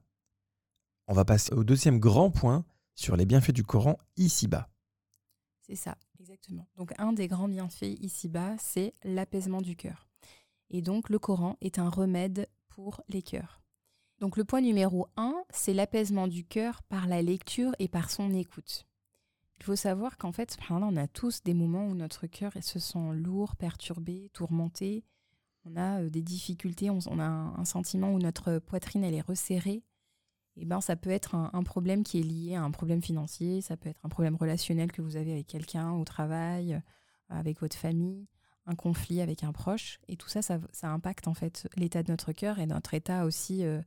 [1.08, 4.70] On va passer au deuxième grand point sur les bienfaits du Coran ici-bas.
[5.62, 6.68] C'est ça, exactement.
[6.76, 10.08] Donc un des grands bienfaits ici-bas, c'est l'apaisement du cœur.
[10.70, 13.62] Et donc le Coran est un remède pour les cœurs.
[14.20, 18.34] Donc le point numéro un, c'est l'apaisement du cœur par la lecture et par son
[18.34, 18.86] écoute.
[19.62, 23.12] Il faut savoir qu'en fait, on a tous des moments où notre cœur se sent
[23.14, 25.04] lourd, perturbé, tourmenté.
[25.66, 29.84] On a euh, des difficultés, on, a un, sentiment où notre poitrine est resserrée.
[30.56, 33.78] eh ben, ça peut être un, problème qui est lié à un problème financier, ça
[33.78, 36.80] peut être un problème relationnel que vous avez avec quelqu'un au travail, euh,
[37.30, 38.26] avec votre famille,
[38.66, 40.00] un conflit avec un proche.
[40.08, 43.64] Et tout ça, ça, impacte en fait l'état de notre cœur et notre état aussi
[43.64, 43.84] euh,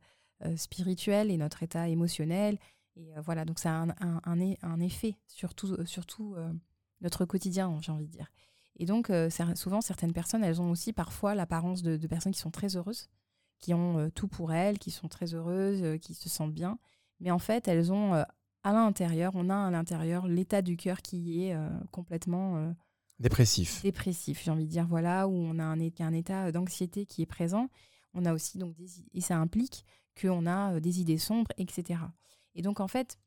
[0.55, 2.61] spirituel et notre état émotionnel.
[2.97, 6.07] Et euh, voilà, donc ça a un, un- un un effet sur tout, euh, sur
[6.07, 6.53] tout, euh,
[7.01, 8.31] notre quotidien, j'ai envie de dire.
[8.77, 9.13] Et donc,
[9.55, 13.09] souvent, certaines personnes, elles ont aussi parfois l'apparence de, de personnes qui sont très heureuses,
[13.61, 16.81] qui ont tout pour elles, qui sont très heureuses, qui se sentent bien.
[17.21, 21.45] Mais en fait, elles ont à l'intérieur, on a à l'intérieur l'état du cœur qui
[21.45, 21.57] est
[21.93, 22.75] complètement
[23.21, 23.81] Dépressif.
[23.83, 27.69] dépressif, j'ai envie de dire, voilà, où on a un, état d'anxiété qui est présent.
[28.13, 29.85] On a aussi donc des et ça implique
[30.21, 32.01] qu'on a des idées sombres, etc.
[32.55, 33.19] Et donc en fait,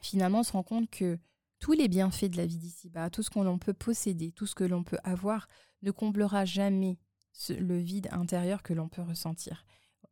[0.00, 1.18] finalement, on se rend compte que
[1.58, 4.54] tous les bienfaits de la vie d'ici-bas, tout ce que l'on peut posséder, tout ce
[4.54, 5.48] que l'on peut avoir,
[5.82, 6.98] ne comblera jamais
[7.32, 9.64] ce- le vide intérieur que l'on peut ressentir.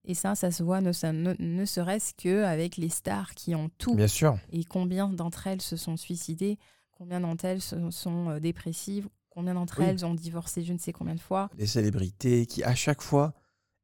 [0.04, 3.70] Et ça, ça se voit ne, ça- ne- ne serait-ce qu'avec les stars qui ont
[3.78, 4.38] tout Bien sûr.
[4.50, 6.58] et combien d'entre elles se sont suicidées,
[6.92, 9.86] combien d'entre elles se- sont euh, dépressives, combien d'entre Oui.
[9.86, 11.50] elles ont divorcé je ne sais combien de fois.
[11.56, 13.32] Les célébrités qui, à chaque fois,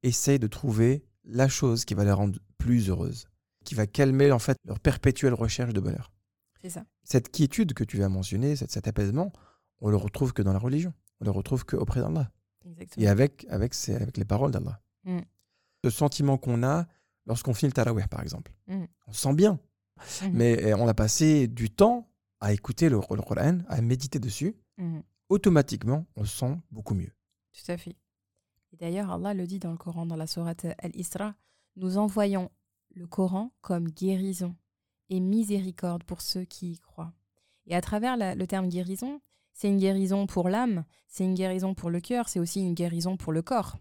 [0.03, 3.27] essayent de trouver la chose qui va les rendre plus heureuses,
[3.65, 6.13] qui va calmer en fait leur perpétuelle recherche de bonheur.
[6.61, 6.85] C'est ça.
[7.05, 9.33] Cette quiétude que tu viens mentionner, cet, cet apaisement,
[9.81, 10.93] on le retrouve que dans la religion.
[11.21, 12.31] On le retrouve que auprès d'Allah.
[12.67, 13.05] Exactement.
[13.05, 14.81] Et avec, avec, avec les paroles d'Allah.
[15.05, 15.21] Mm.
[15.85, 16.87] Ce sentiment qu'on a
[17.27, 18.53] lorsqu'on finit le tarawih, par exemple.
[18.67, 18.85] Mm.
[19.07, 19.59] On se sent bien.
[20.23, 20.33] Mhm.
[20.33, 24.57] Mais eh, on a passé du temps à écouter le, le Coran, à méditer dessus.
[25.29, 27.13] Automatiquement, on se sent beaucoup mieux.
[27.53, 27.97] Tout à fait.
[28.73, 31.35] Et d'ailleurs, Allah le dit dans le Coran, dans la sourate Al-Isra,
[31.77, 32.51] nous envoyons
[32.95, 34.55] le Coran comme guérison
[35.09, 37.13] et miséricorde pour ceux qui y croient.
[37.67, 39.21] Et à travers la- le terme guérison,
[39.53, 43.17] c'est une guérison pour l'âme, c'est une guérison pour le cœur, c'est aussi une guérison
[43.17, 43.77] pour le corps.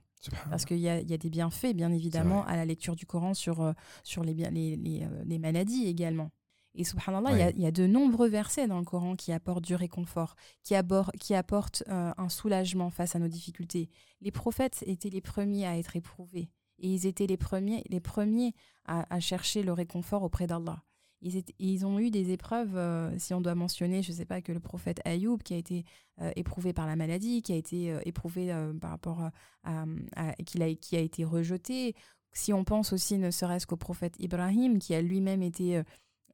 [0.50, 3.62] Parce qu'il y y a des bienfaits, bien évidemment, à la lecture du Coran sur,
[3.62, 3.72] euh,
[4.04, 6.30] sur les, bien- les, les, euh, les maladies également.
[6.76, 7.54] Et subhanallah, il y a- Ouais.
[7.56, 11.12] il y, a de nombreux versets dans le Coran qui apportent du réconfort, qui, abor-
[11.20, 13.90] qui apportent euh, un soulagement face à nos difficultés.
[14.22, 16.50] Les prophètes étaient les premiers à être éprouvés.
[16.82, 18.54] Et ils étaient les premiers, les premiers
[18.86, 20.84] à, chercher le réconfort auprès d'Allah.
[21.22, 24.54] Ils, ont eu des épreuves, euh, si on doit mentionner, je ne sais pas, que
[24.54, 25.84] le prophète Ayoub, qui a été
[26.22, 29.30] euh, éprouvé par la maladie, qui a été euh, éprouvé par rapport
[29.64, 29.86] à,
[30.46, 31.94] qui a été rejeté.
[32.32, 35.84] Si on pense aussi ne serait-ce qu'au prophète Ibrahim, qui a lui-même été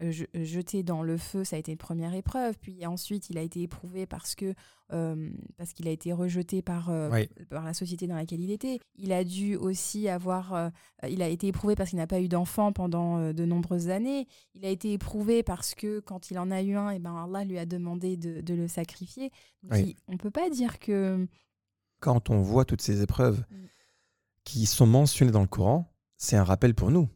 [0.02, 2.58] je- jeté dans le feu, ça a été une première épreuve.
[2.60, 4.54] Puis ensuite, il a été éprouvé parce que
[4.94, 7.28] euh, parce qu'il a été rejeté par, euh, Oui.
[7.50, 8.80] par la société dans laquelle il était.
[8.98, 10.70] Il a dû aussi avoir, euh,
[11.10, 14.28] il a été éprouvé parce qu'il n'a pas eu d'enfant pendant euh, de nombreuses années.
[14.54, 17.44] Il a été éprouvé parce que quand il en a eu un, et ben Allah
[17.46, 19.32] lui a demandé de, de le sacrifier.
[19.64, 19.96] Donc, Oui.
[19.98, 21.28] il- on peut pas dire que
[22.00, 23.56] Quand on voit toutes ces épreuves Mm.
[24.44, 27.10] qui sont mentionnées dans le Coran, c'est un rappel pour nous.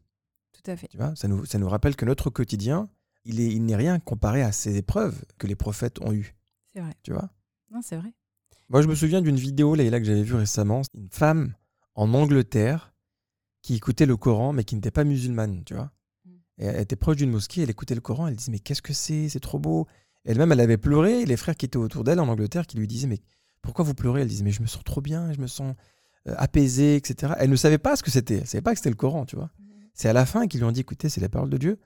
[0.61, 0.87] Tout à fait.
[0.87, 2.89] Tu vois ça, nous, ça nous rappelle que notre quotidien,
[3.25, 6.35] il est- il n'est rien comparé à ces épreuves que les prophètes ont eues.
[6.73, 6.93] C'est vrai.
[7.03, 7.29] Tu vois?
[7.71, 8.13] Non, c'est vrai.
[8.69, 10.81] Moi, je me souviens d'une vidéo là, que j'avais vue récemment.
[10.93, 11.53] Une femme
[11.95, 12.93] en Angleterre
[13.61, 15.91] qui écoutait le Coran, mais qui n'était pas musulmane, tu vois?
[16.25, 16.29] Mm.
[16.59, 18.93] Et elle était proche d'une mosquée, elle écoutait le Coran, elle disait Mais qu'est-ce que
[18.93, 19.27] c'est?
[19.29, 19.87] C'est trop beau.
[20.25, 22.87] Elle-même, elle avait pleuré, et les frères qui étaient autour d'elle en Angleterre qui lui
[22.87, 23.19] disaient Mais
[23.61, 24.21] pourquoi vous pleurez?
[24.21, 25.75] Elle disait Mais je me sens trop bien, je me sens
[26.27, 27.33] euh, apaisée, etc.
[27.39, 29.25] Elle ne savait pas ce que c'était, elle ne savait pas que c'était le Coran,
[29.25, 29.49] tu vois?
[29.99, 31.77] C'est à la fin qu'ils lui ont dit Écoutez, c'est la parole de Dieu.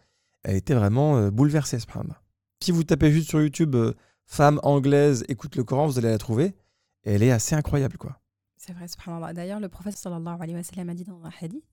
[0.44, 2.22] Elle était vraiment euh, bouleversée, subhanallah.
[2.62, 3.96] Si vous tapez juste sur YouTube euh,
[4.28, 6.54] Femme anglaise écoute le Coran, vous allez la trouver.
[7.02, 8.22] Elle est assez incroyable, quoi.
[8.56, 9.34] C'est vrai, subhanallah.
[9.34, 11.66] D'ailleurs, le prophète sallallahu alayhi wa sallam a dit dans un hadith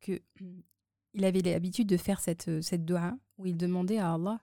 [0.00, 0.62] que hum,
[1.14, 4.38] il avait l'habitude de faire cette, euh, cette dua où il demandait à Allah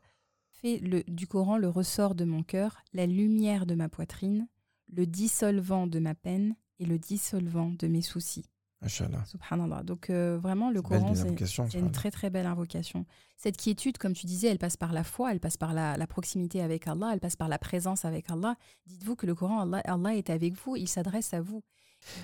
[0.50, 4.50] Fais le, du Coran le ressort de mon cœur, la lumière de ma poitrine,
[4.92, 8.50] le dissolvant de ma peine et le dissolvant de mes soucis.
[8.82, 9.24] Inch'Allah.
[9.26, 9.84] Subhanallah.
[9.84, 13.06] Donc, euh, vraiment, le Coran, c'est une très très belle invocation.
[13.38, 16.08] Cette quiétude, comme tu disais, elle passe par la foi, elle passe par la, la
[16.08, 18.56] proximité avec Allah, elle passe par la présence avec Allah.
[18.88, 21.62] Dites-vous que le Coran, Allah, Allah est avec vous, il s'adresse à vous.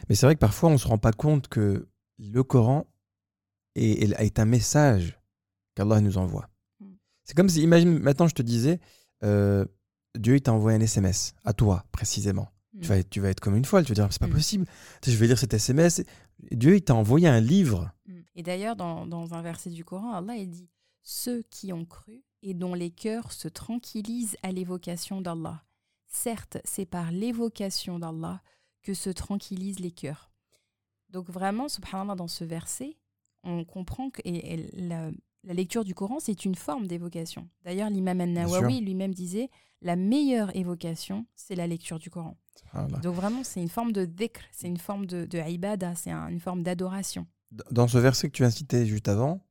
[0.07, 1.87] Mais c'est vrai que parfois, on ne se rend pas compte que
[2.19, 2.85] le Coran
[3.75, 5.19] est, un message
[5.75, 6.47] qu'Allah nous envoie.
[6.79, 6.85] Mm.
[7.25, 8.79] C'est comme si, imagine, maintenant, je te disais,
[9.23, 9.65] euh,
[10.17, 12.47] Dieu, il t'a envoyé un SMS, à toi, précisément.
[12.81, 12.89] Tu, Mm.
[12.89, 14.31] vas être, tu vas être comme une folle, tu vas dire, c'est pas Mm.
[14.33, 14.65] possible.
[15.05, 16.03] Je vais lire cet SMS.
[16.51, 17.91] Dieu, il t'a envoyé un livre.
[18.07, 18.19] Mm.
[18.35, 20.69] Et d'ailleurs, dans, dans un verset du Coran, Allah il dit
[21.03, 25.63] Ceux qui ont cru et dont les cœurs se tranquillisent à l'évocation d'Allah.
[26.07, 28.41] Certes, c'est par l'évocation d'Allah
[28.83, 30.31] que se tranquillisent les cœurs.
[31.09, 32.97] Donc, vraiment, subhanallah, dans ce verset,
[33.43, 35.11] on comprend que et- et la,
[35.43, 37.47] la lecture du Coran, c'est une forme d'évocation.
[37.63, 39.49] D'ailleurs, l'imam al-Nawawi lui-même disait
[39.81, 42.37] La meilleure évocation, c'est la lecture du Coran.
[42.73, 42.97] Voilà.
[42.99, 46.27] Donc, vraiment, c'est une forme de dhikr, c'est une forme de, de ibada, c'est un-
[46.29, 47.25] une forme d'adoration.
[47.71, 49.45] Dans ce verset que tu as cité juste avant,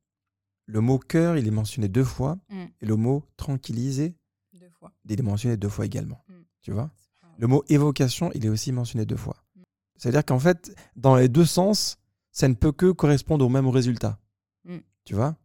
[0.67, 2.63] le mot cœur, il est mentionné deux fois, Mm.
[2.81, 4.15] et le mot tranquilliser,
[4.53, 4.91] Deux fois.
[5.09, 6.23] il est mentionné deux fois également.
[6.27, 6.33] Mm.
[6.61, 6.91] Tu vois?
[7.37, 9.35] Le mot évocation, il est aussi mentionné deux fois.
[9.55, 9.61] Mm.
[9.97, 11.97] C'est-à-dire qu'en fait, dans les deux sens,
[12.31, 14.19] ça ne peut que correspondre au même résultat.
[15.05, 15.35] Tu vois?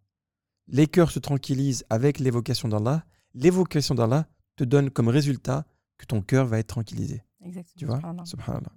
[0.69, 3.05] Les cœurs se tranquillisent avec l'évocation d'Allah.
[3.35, 5.67] L'évocation d'Allah te donne comme résultat
[5.99, 7.23] que ton cœur va être tranquillisé.
[7.45, 7.79] Exactement.
[7.79, 7.97] Tu vois?
[7.97, 8.25] Subhanallah.
[8.27, 8.73] Subhanallah.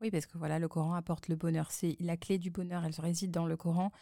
[0.00, 1.70] Oui, parce que voilà, le Coran apporte le bonheur.
[1.70, 2.84] C'est la clé du bonheur.
[2.84, 3.92] Elle réside dans le Coran.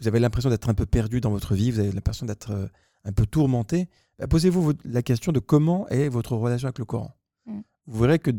[0.00, 2.68] Vous avez l'impression d'être un peu perdu dans votre vie, vous avez l'impression d'être euh,
[3.04, 3.88] un peu tourmenté.
[4.18, 7.12] Bah, Posez-vous la question de comment est votre relation avec le Coran.
[7.46, 7.60] Mm.
[7.86, 8.30] Vous verrez que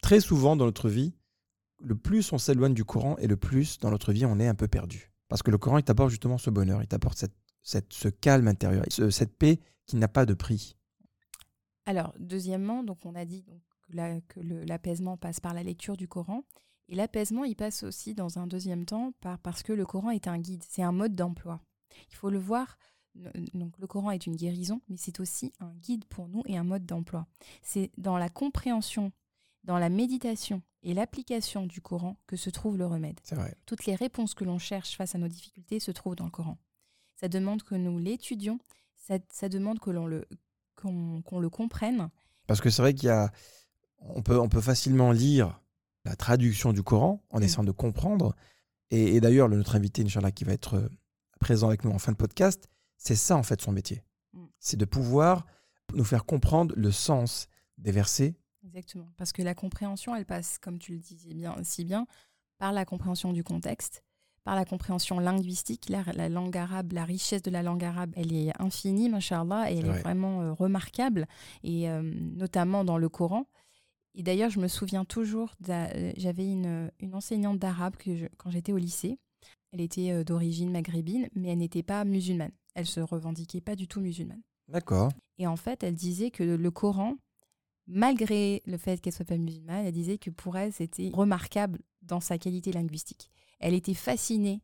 [0.00, 1.16] très souvent dans notre vie,
[1.80, 4.54] le plus on s'éloigne du Coran et le plus dans notre vie on est un
[4.54, 5.10] peu perdu.
[5.26, 8.46] Parce que le Coran, il t'apporte justement ce bonheur, il t'apporte cette, cette- ce calme
[8.46, 10.76] intérieur, ce- cette paix qui n'a pas de prix.
[11.86, 16.08] Alors, deuxièmement, donc on a dit donc, que la- l'apaisement passe par la lecture du
[16.08, 16.42] Coran.
[16.88, 20.26] Et l'apaisement, il passe aussi dans un deuxième temps par, parce que le Coran est
[20.28, 21.60] un guide, c'est un mode d'emploi.
[22.10, 22.78] Il faut le voir.
[23.54, 26.64] Donc, le Coran est une guérison, mais c'est aussi un guide pour nous et un
[26.64, 27.26] mode d'emploi.
[27.62, 29.12] C'est dans la compréhension,
[29.64, 33.20] dans la méditation et l'application du Coran que se trouve le remède.
[33.30, 33.54] Vrai.
[33.66, 36.58] Toutes les réponses que l'on cherche face à nos difficultés se trouvent dans le Coran.
[37.16, 38.58] Ça demande que nous l'étudions,
[38.96, 40.26] ça, ça demande que l'on le,
[40.74, 42.08] qu'on qu'on le comprenne.
[42.46, 43.30] Parce que c'est vrai qu'il y a,
[44.08, 45.60] on peut, on peut facilement lire
[46.04, 47.42] la traduction du Coran en Mm.
[47.42, 48.34] essayant de comprendre.
[48.90, 50.88] Et, et d'ailleurs, le- notre invité, Inch'Allah, qui va être euh,
[51.40, 54.02] présent avec nous en fin de podcast, c'est ça en fait son métier.
[54.32, 54.44] Mm.
[54.58, 55.46] C'est de pouvoir
[55.94, 58.34] nous faire comprendre le sens des versets.
[58.64, 59.08] Exactement.
[59.16, 62.06] Parce que la compréhension, elle passe, comme tu le disais bien, si bien,
[62.58, 64.02] par la compréhension du contexte,
[64.44, 65.88] par la compréhension linguistique.
[65.88, 69.78] La, la langue arabe, la richesse de la langue arabe, elle est infinie, machallah, et
[69.78, 70.00] elle est vrai.
[70.02, 71.26] vraiment euh, remarquable,
[71.64, 73.46] et euh, notamment dans le Coran.
[74.14, 77.94] Et d'ailleurs, je me souviens toujours, euh, j'avais une, une enseignante d'arabe
[78.36, 79.18] quand j'étais au lycée.
[79.72, 82.52] Elle était euh, d'origine maghrébine, mais elle n'était pas musulmane.
[82.74, 84.42] Elle se revendiquait pas du tout musulmane.
[84.68, 85.10] D'accord.
[85.38, 87.16] Et en fait, elle disait que le Coran,
[87.86, 92.20] malgré le fait qu'elle soit pas musulmane, elle disait que pour elle, c'était remarquable dans
[92.20, 93.30] sa qualité linguistique.
[93.60, 94.60] Elle était fascinée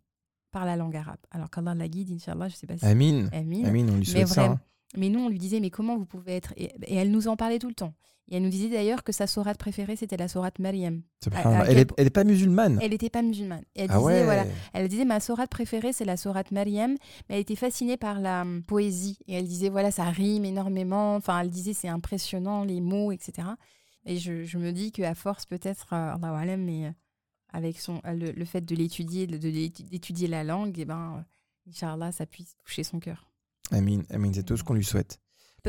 [0.50, 1.18] par la langue arabe.
[1.30, 2.84] Alors qu'Allah la guide, Inch'Allah, je sais pas si...
[2.84, 3.28] Amin.
[3.32, 3.64] Amin.
[3.64, 4.52] Amin, on lui souhaite ça.
[4.52, 4.60] hein.
[4.96, 6.52] Mais nous, on lui disait, mais comment vous pouvez être...
[6.56, 7.94] Et, et elle nous en parlait tout le temps.
[8.30, 11.78] Et elle nous disait d'ailleurs que sa sourate préférée, c'était la sourate à Elle quel
[11.78, 12.78] est, elle est pas musulmane.
[12.82, 13.62] Elle n'était pas musulmane.
[13.74, 14.24] Et elle ah disait, ouais.
[14.24, 16.96] voilà, elle disait ma sourate préférée c'est la sourate Maryam,
[17.28, 21.14] mais elle était fascinée par la hum, poésie et elle disait voilà ça rime énormément.
[21.14, 23.48] Enfin elle disait c'est impressionnant les mots etc.
[24.04, 26.90] Et je, je me dis qu'à force peut-être euh, mais euh,
[27.50, 32.12] avec son euh, le, le fait de l'étudier d'étudier la langue et ben euh, Inch'Allah
[32.12, 33.30] ça puisse toucher son cœur.
[33.70, 34.02] Amin.
[34.10, 34.32] Amin.
[34.32, 35.20] C'est tout ce qu'on lui souhaite.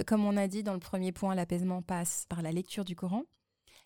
[0.05, 3.23] Comme on a dit dans le premier point, l'apaisement passe par la lecture du Coran.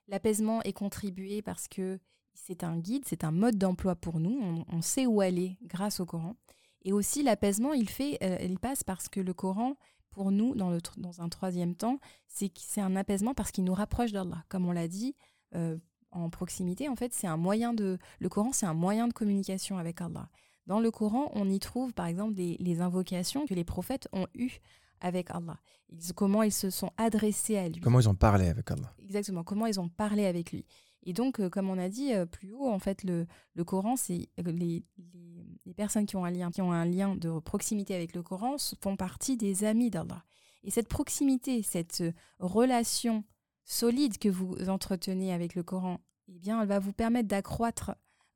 [0.07, 1.99] L'apaisement est contribué parce que
[2.33, 4.65] c'est un guide, c'est un mode d'emploi pour nous.
[4.67, 6.35] On, sait où aller grâce au Coran.
[6.83, 9.77] Et aussi, l'apaisement, il, fait, euh, il passe parce que le Coran,
[10.11, 10.77] pour nous, dans,
[11.19, 14.43] un troisième temps, c'est un apaisement parce qu'il nous rapproche d'Allah.
[14.49, 15.15] Comme on l'a dit,
[15.55, 15.77] euh,
[16.11, 17.97] en proximité, en fait, c'est un moyen de.
[18.19, 20.29] Le Coran, c'est un moyen de communication avec Allah.
[20.65, 24.27] Dans le Coran, on y trouve, par exemple, des- les invocations que les prophètes ont
[24.35, 24.59] eues
[25.01, 25.57] avec Allah.
[25.89, 27.81] Ils- comment ils se sont adressés à lui.
[27.81, 30.65] Comment ils ont parlé avec Allah Exactement, comment ils ont parlé avec lui.
[31.05, 33.97] Et donc, euh, comme on a dit euh, plus haut, en fait, le, le Coran,
[33.97, 37.39] c'est euh, les, les, les personnes qui ont un lien, qui ont un lien de
[37.39, 40.23] proximité avec le Coran font partie des amis d'Allah.
[40.63, 42.01] Et cette proximité, cette
[42.39, 43.25] relation
[43.65, 45.99] solide que vous entretenez avec le Coran,
[46.29, 47.91] eh bien, elle va vous permettre d'accroître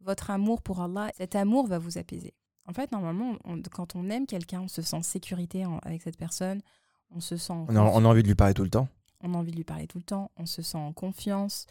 [0.08, 1.12] votre amour pour Allah.
[1.16, 2.34] Cet amour va vous apaiser.
[2.68, 6.02] En fait, normalement, on- quand on aime quelqu'un, on se sent en sécurité en- avec
[6.02, 6.62] cette personne,
[7.12, 8.88] on se sent en on a, on a envie de lui parler tout le temps.
[9.22, 11.66] on a envie de lui parler tout le temps, on se sent en confiance,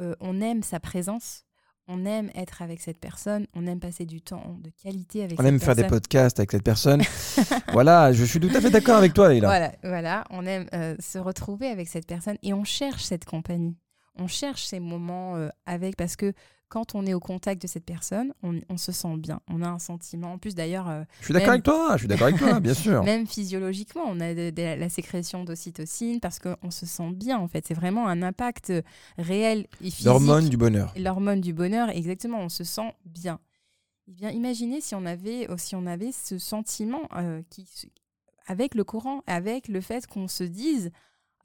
[0.00, 1.44] euh, on aime sa présence,
[1.86, 5.42] on aime être avec cette personne, on aime passer du temps de qualité avec On
[5.42, 5.98] cette aime faire des personne.
[6.00, 7.02] podcasts avec cette personne.
[7.72, 9.46] voilà, je suis tout à fait d'accord avec toi, Leïla.
[9.48, 13.76] Voilà, voilà, on aime euh, se retrouver avec cette personne et on cherche cette compagnie.
[14.16, 16.32] On cherche ces moments euh, avec parce que
[16.68, 19.40] quand on est au contact de cette personne, on, on se sent bien.
[19.48, 20.32] On a un sentiment.
[20.32, 22.74] En plus, d'ailleurs, euh, Je suis d'accord avec toi, je suis d'accord avec toi, bien
[22.86, 23.04] sûr.
[23.04, 27.46] Même physiologiquement, on a de- de- la sécrétion d'ocytocine parce qu'on se sent bien en
[27.48, 27.64] fait.
[27.68, 28.72] C'est vraiment un impact
[29.18, 30.06] réel et physique.
[30.06, 30.92] L'hormone du bonheur.
[30.96, 33.38] L'hormone du bonheur, exactement, on se sent bien.
[34.08, 37.66] Eh bien, imaginez si on avait, euh, si on avait ce sentiment euh, qui,
[38.46, 40.90] avec le Coran, avec le fait qu'on se dise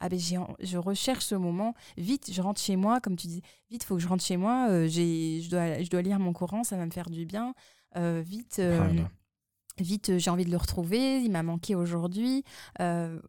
[0.00, 3.42] ah ben j'ai, je recherche ce moment, vite, je rentre chez moi, comme tu dis,
[3.70, 6.32] vite, faut que je rentre chez moi, euh, j'ai, je, dois, je dois lire mon
[6.32, 7.54] Coran, ça va me faire du bien,
[7.96, 8.88] Euh, vite, euh,
[9.78, 12.44] vite, j'ai envie de le retrouver, il m'a manqué aujourd'hui,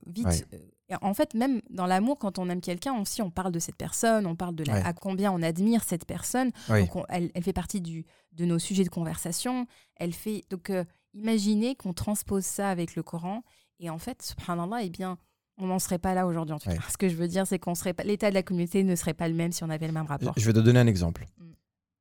[0.05, 0.25] vite.
[0.27, 0.97] Ouais.
[1.01, 4.25] en fait, même dans l'amour, quand on aime quelqu'un, aussi, on parle de cette personne,
[4.25, 4.81] on parle de la, Ouais.
[4.83, 6.51] à combien on admire cette personne.
[6.69, 6.81] Oui.
[6.81, 9.67] Donc, on- elle, elle fait partie du, de nos sujets de conversation.
[9.95, 13.43] Elle fait donc, euh, Imaginez qu'on transpose ça avec le Coran
[13.79, 15.17] et en fait, subhanallah, eh bien,
[15.57, 16.77] on n'en serait pas là aujourd'hui en tout Ouais.
[16.77, 16.83] cas.
[16.89, 19.13] Ce que je veux dire, c'est qu'on serait pas, l'état de la communauté ne serait
[19.13, 20.33] pas le même si on avait le même rapport.
[20.37, 21.25] Je vais te donner un exemple.
[21.37, 21.43] Mm.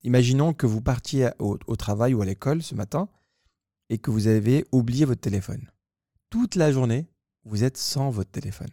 [0.05, 3.09] Imaginons que vous partiez au, au travail ou à l'école ce matin
[3.91, 5.63] et que vous avez oublié votre téléphone.
[6.31, 7.07] Toute la journée,
[7.45, 8.71] vous êtes sans votre téléphone.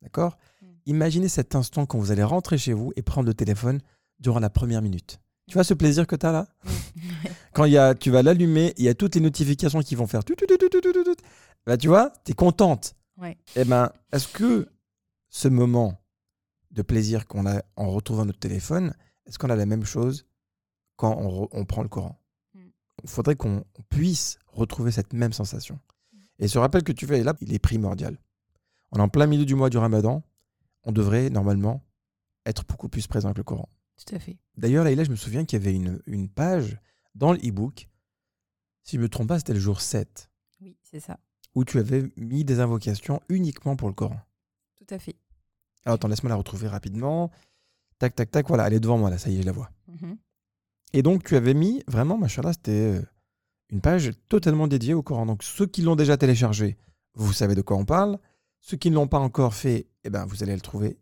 [0.00, 0.38] D'accord?
[0.62, 0.66] Mm.
[0.86, 3.80] Imaginez cet instant quand vous allez rentrer chez vous et prendre le téléphone
[4.20, 5.18] durant la première minute.
[5.46, 6.46] Tu vois ce plaisir que tu as là
[7.52, 10.06] Quand il y a, tu vas l'allumer, il y a toutes les notifications qui vont
[10.06, 10.22] faire.
[11.66, 12.94] Bah, tu vois, tu es contente.
[13.16, 13.36] Ouais.
[13.56, 14.68] Eh ben, est-ce que
[15.28, 16.00] ce moment
[16.70, 18.94] de plaisir qu'on a en retrouvant notre téléphone,
[19.26, 20.26] est-ce qu'on a la même chose
[20.96, 22.20] quand on, re- on prend le Coran
[22.54, 22.60] Mm.
[23.04, 25.78] Il faudrait qu'on puisse retrouver cette même sensation.
[26.38, 28.18] Et ce rappel que tu fais là, il est primordial.
[28.92, 30.22] On est en plein milieu du mois du Ramadan.
[30.84, 31.84] On devrait normalement
[32.46, 33.68] être beaucoup plus présent avec le Coran.
[33.96, 34.36] Tout à fait.
[34.56, 36.76] D'ailleurs, Laïla, je me souviens qu'il y avait une, une page
[37.14, 37.88] dans le e-book,
[38.82, 40.28] si je ne me trompe pas, c'était le jour 7,
[40.60, 41.18] Oui, c'est ça.
[41.54, 44.20] Où tu avais mis des invocations uniquement pour le Coran.
[44.76, 45.16] Tout à fait.
[45.84, 47.30] Alors, attends, laisse-moi la retrouver rapidement.
[47.98, 49.70] Tac, tac, tac, voilà, elle est devant moi, là, ça y est, je la vois.
[49.88, 50.16] Mhm.
[50.92, 53.02] Et donc, tu avais mis, vraiment, machallah, c'était euh,
[53.70, 55.26] une page totalement dédiée au Coran.
[55.26, 56.76] Donc, ceux qui l'ont déjà téléchargé,
[57.14, 58.18] vous savez de quoi on parle.
[58.60, 60.98] Ceux qui ne l'ont pas encore fait, eh ben, vous allez le trouver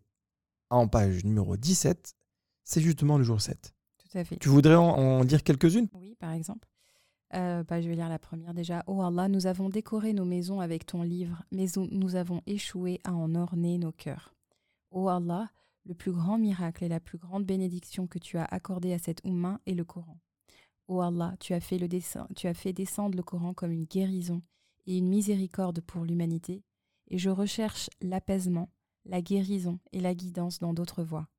[0.69, 2.15] en page numéro 17.
[2.63, 3.73] C'est justement le jour 7.
[3.97, 4.37] Tout à fait.
[4.37, 5.87] Tu voudrais en, en dire quelques-unes?
[5.93, 6.67] Oui, par exemple.
[7.35, 8.83] Euh, bah, je vais lire la première déjà.
[8.87, 13.13] Oh Allah, nous avons décoré nos maisons avec ton livre, mais nous- avons échoué à
[13.13, 14.35] en orner nos cœurs.
[14.91, 15.49] Oh Allah,
[15.85, 19.21] le plus grand miracle et la plus grande bénédiction que tu as accordé à cette
[19.25, 20.19] Oumma est le Coran.
[20.87, 24.43] Oh Allah, tu as, fait descendre le Coran comme une guérison
[24.85, 26.63] et une miséricorde pour l'humanité,
[27.07, 28.69] et je recherche l'apaisement,
[29.05, 31.29] la guérison et la guidance dans d'autres voies.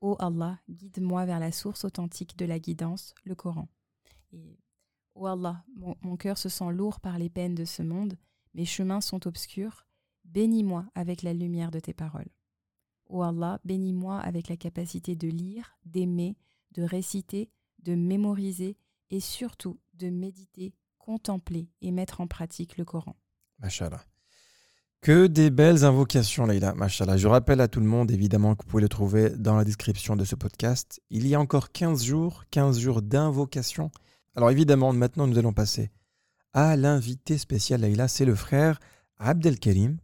[0.00, 3.68] Ô Allah, guide-moi vers la source authentique de la guidance, le Coran.
[5.14, 5.62] Ô Allah,
[6.02, 8.16] mon, cœur se sent lourd par les peines de ce monde,
[8.54, 9.86] mes chemins sont obscurs,
[10.24, 12.30] bénis-moi avec la lumière de tes paroles.
[13.06, 16.36] Ô Allah, bénis-moi avec la capacité de lire, d'aimer,
[16.72, 17.50] de réciter,
[17.82, 18.78] de mémoriser
[19.10, 23.16] et surtout de méditer, contempler et mettre en pratique le Coran.
[23.58, 24.02] Machallah.
[25.02, 26.74] Que des belles invocations, Leïla.
[26.74, 27.16] Machallah.
[27.16, 30.14] Je rappelle à tout le monde, évidemment, que vous pouvez le trouver dans la description
[30.14, 31.02] de ce podcast.
[31.10, 33.90] Il y a encore 15 jours, 15 jours d'invocation.
[34.34, 35.90] Alors, évidemment, maintenant, nous allons passer
[36.52, 38.08] à l'invité spécial, Leïla.
[38.08, 38.80] C'est le frère
[39.18, 39.98] Abdelkarim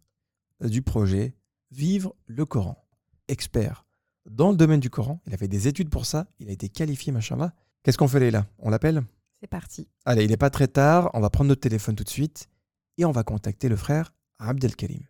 [0.63, 1.35] euh, du projet
[1.71, 2.83] Vivre le Coran.
[3.29, 3.85] Expert
[4.31, 5.21] dans le domaine du Coran.
[5.27, 6.27] Il a fait des études pour ça.
[6.39, 7.55] Il a été qualifié, machallah.
[7.83, 8.47] Qu'est-ce qu'on fait, Leïla?
[8.59, 9.03] On l'appelle?
[9.41, 9.89] C'est parti.
[10.05, 12.49] Allez, il n'est pas très tard, on va prendre notre téléphone tout de suite
[12.97, 15.03] et on va contacter le frère Abdelkarim.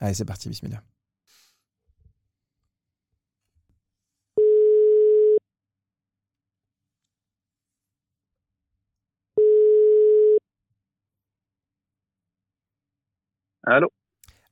[0.00, 0.82] Allez, c'est parti, bismillah.
[13.70, 13.88] Allô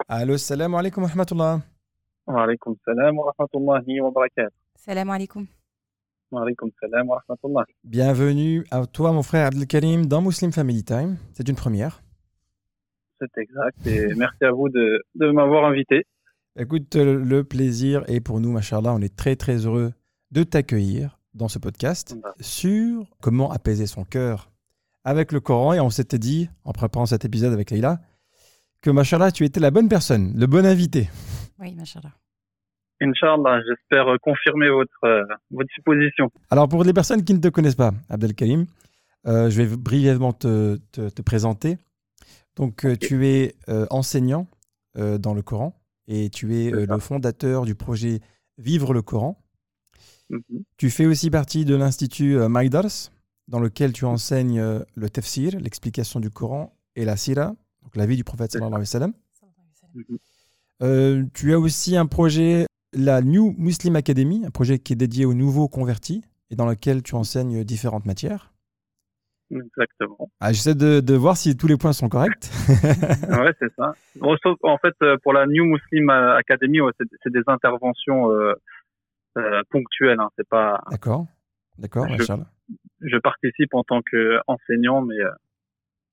[0.08, 1.62] Allô, salam alaikum wa rahmatullah.
[2.26, 4.54] Wa alaykum salam wa rahmatullahi wa barakatuh.
[4.76, 5.46] Salam alaikum.
[6.30, 7.64] Wa alaykum salam wa rahmatullah.
[7.82, 11.16] Bienvenue à toi, mon frère Abdelkarim, dans Muslim Family Time.
[11.32, 12.02] C'est une première.
[13.18, 13.86] C'est exact.
[13.86, 16.04] Et merci à vous de, de m'avoir invité.
[16.58, 18.92] Écoute, le le plaisir est pour nous, machallah.
[18.92, 19.94] On est très, très heureux
[20.30, 24.50] de t'accueillir dans ce podcast sur comment apaiser son cœur
[25.04, 25.72] avec le Coran.
[25.72, 28.00] Et on s'était dit, en préparant cet épisode avec Leïla,
[28.82, 31.08] que, machallah, tu étais la bonne personne, le bon invité.
[31.58, 32.12] Oui, machallah.
[33.00, 36.30] Inch'Allah, j'espère confirmer votre, euh, votre supposition.
[36.50, 38.66] Alors, pour les personnes qui ne te connaissent pas, Abdelkarim,
[39.26, 41.78] euh, je vais brièvement te, te- te présenter.
[42.56, 44.46] Donc, euh, tu es euh, enseignant
[44.96, 48.20] euh, dans le Coran et tu es euh, le fondateur du projet
[48.58, 49.36] Vivre le Coran.
[50.30, 50.62] Mhm.
[50.78, 53.10] Tu fais aussi partie de l'Institut euh, Maïdars,
[53.48, 57.54] dans lequel tu enseignes euh, le tafsir, l'explication du Coran, et la sira,
[57.96, 59.12] la vie du prophète sallallahu alayhi wa sallam.
[59.94, 60.18] Mhm.
[60.82, 65.24] Euh, tu as aussi un projet, la New Muslim Academy, un projet qui est dédié
[65.24, 68.52] aux nouveaux convertis et dans lequel tu enseignes différentes matières.
[69.50, 70.30] Exactement.
[70.40, 72.50] Ah, J'essaie de, de voir si tous les points sont corrects.
[72.68, 73.94] ouais, c'est ça.
[74.20, 78.54] En fait, euh, pour la New Muslim euh, Academy, ouais, c'est des interventions euh,
[79.38, 80.18] euh, ponctuelles.
[80.18, 80.30] Hein.
[80.36, 80.82] C'est pas.
[80.90, 81.26] D'accord.
[81.78, 82.24] D'accord, Je-.
[83.02, 85.16] Je participe en tant qu'enseignant, mais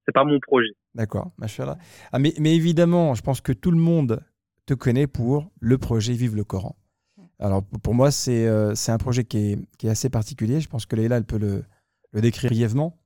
[0.05, 0.73] c'est pas mon projet.
[0.95, 1.77] D'accord, machallah.
[2.11, 4.23] Ah, mais, mais évidemment, je pense que tout le monde
[4.65, 6.75] te connaît pour le projet Vive le Coran.
[7.39, 10.61] Alors pour moi, c'est euh, un projet qui est, qui est assez particulier.
[10.61, 11.65] Je pense que Leïla, elle peut le,
[12.11, 12.99] le décrire brièvement.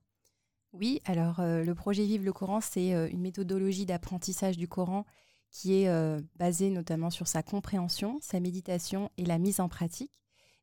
[0.72, 5.06] Oui, alors euh, le projet Vive le Coran, c'est euh, une méthodologie d'apprentissage du Coran
[5.50, 5.90] qui est
[6.38, 10.12] basée notamment sur sa compréhension, sa méditation et la mise en pratique.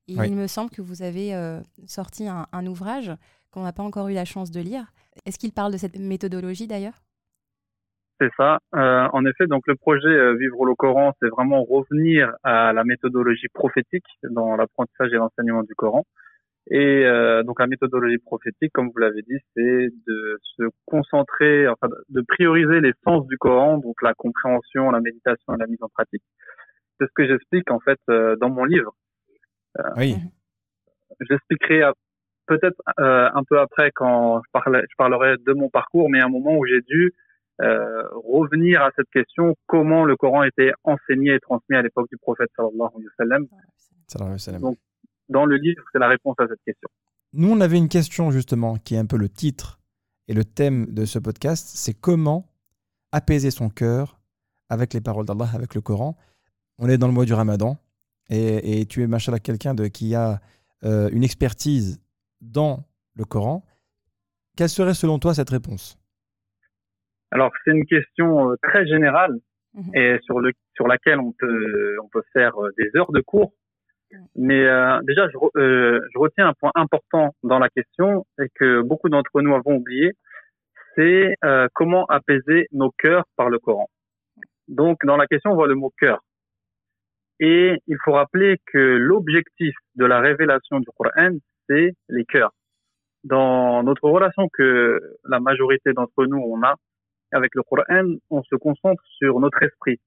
[0.08, 0.28] Et Oui.
[0.28, 1.34] il me semble que vous avez
[1.88, 3.12] sorti un, un ouvrage
[3.50, 4.94] qu'on n'a pas encore eu la chance de lire.
[5.26, 7.04] Est-ce qu'il parle de cette méthodologie d'ailleurs?
[8.20, 8.60] C'est ça.
[8.74, 12.84] Euh, en effet, donc le projet euh, Vivre le Coran, c'est vraiment revenir à la
[12.86, 16.06] méthodologie prophétique dans l'apprentissage et l'enseignement du Coran.
[16.72, 21.90] Et euh, donc la méthodologie prophétique, comme vous l'avez dit, c'est de se concentrer, enfin
[22.10, 25.90] de prioriser les sens du Coran, donc la compréhension, la méditation et la mise en
[25.90, 26.24] pratique.
[27.00, 28.96] C'est ce que j'explique en fait euh, dans mon livre.
[29.80, 30.16] Euh, Oui.
[31.30, 31.92] J'expliquerai
[32.48, 36.26] peut-être euh, un peu après quand je, parlais, je parlerai de mon parcours, mais à
[36.26, 37.14] un moment où j'ai dû
[37.62, 42.18] euh, revenir à cette question comment le Coran était enseigné et transmis à l'époque du
[42.18, 44.62] prophète sallallahu alayhi wa sallam.
[44.62, 44.78] Donc,
[45.30, 46.90] Dans le livre, c'est la réponse à cette question.
[47.34, 49.80] Nous, on avait une question justement qui est un peu le titre
[50.28, 52.52] et le thème de ce podcast, c'est comment
[53.12, 54.20] apaiser son cœur
[54.70, 56.18] avec les paroles d'Allah, avec le Coran.
[56.78, 57.78] On est dans le mois du Ramadan
[58.30, 60.42] et, et tu es, machallah, quelqu'un qui a
[60.84, 62.02] euh, une expertise
[62.42, 62.84] dans
[63.14, 63.66] le Coran.
[64.58, 65.98] Quelle serait selon toi cette réponse?
[67.36, 69.36] Alors, c'est une question euh, très générale
[69.78, 69.92] Mhm.
[69.94, 73.52] et sur, le, sur laquelle on peut, on peut faire euh, des heures de cours.
[74.36, 78.48] Mais euh, déjà, je, re- euh, je retiens un point important dans la question et
[78.56, 80.14] que beaucoup d'entre nous avons oublié,
[80.96, 83.90] c'est euh, comment apaiser nos cœurs par le Coran.
[84.70, 86.20] Donc, dans la question, on voit le mot cœur.
[87.42, 91.34] Et il faut rappeler que l'objectif de la révélation du Coran,
[91.68, 92.54] c'est les cœurs.
[93.26, 96.76] Dans notre relation que la majorité d'entre nous on a
[97.32, 100.00] avec le Coran, on se concentre sur notre esprit.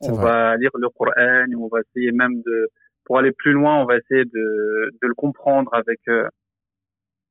[0.00, 0.24] On vrai.
[0.24, 2.68] va lire le Coran, on va essayer même de,
[3.04, 6.28] pour aller plus loin, on va essayer de, de le comprendre avec euh,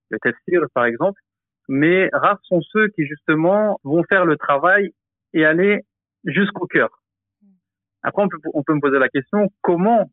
[0.10, 1.20] le tafsir, par exemple.
[1.68, 4.94] Mais rares sont ceux qui justement vont faire le travail
[5.34, 5.82] et aller
[6.24, 6.90] jusqu'au cœur.
[8.04, 10.10] Après, on peut, on peut me poser la question comment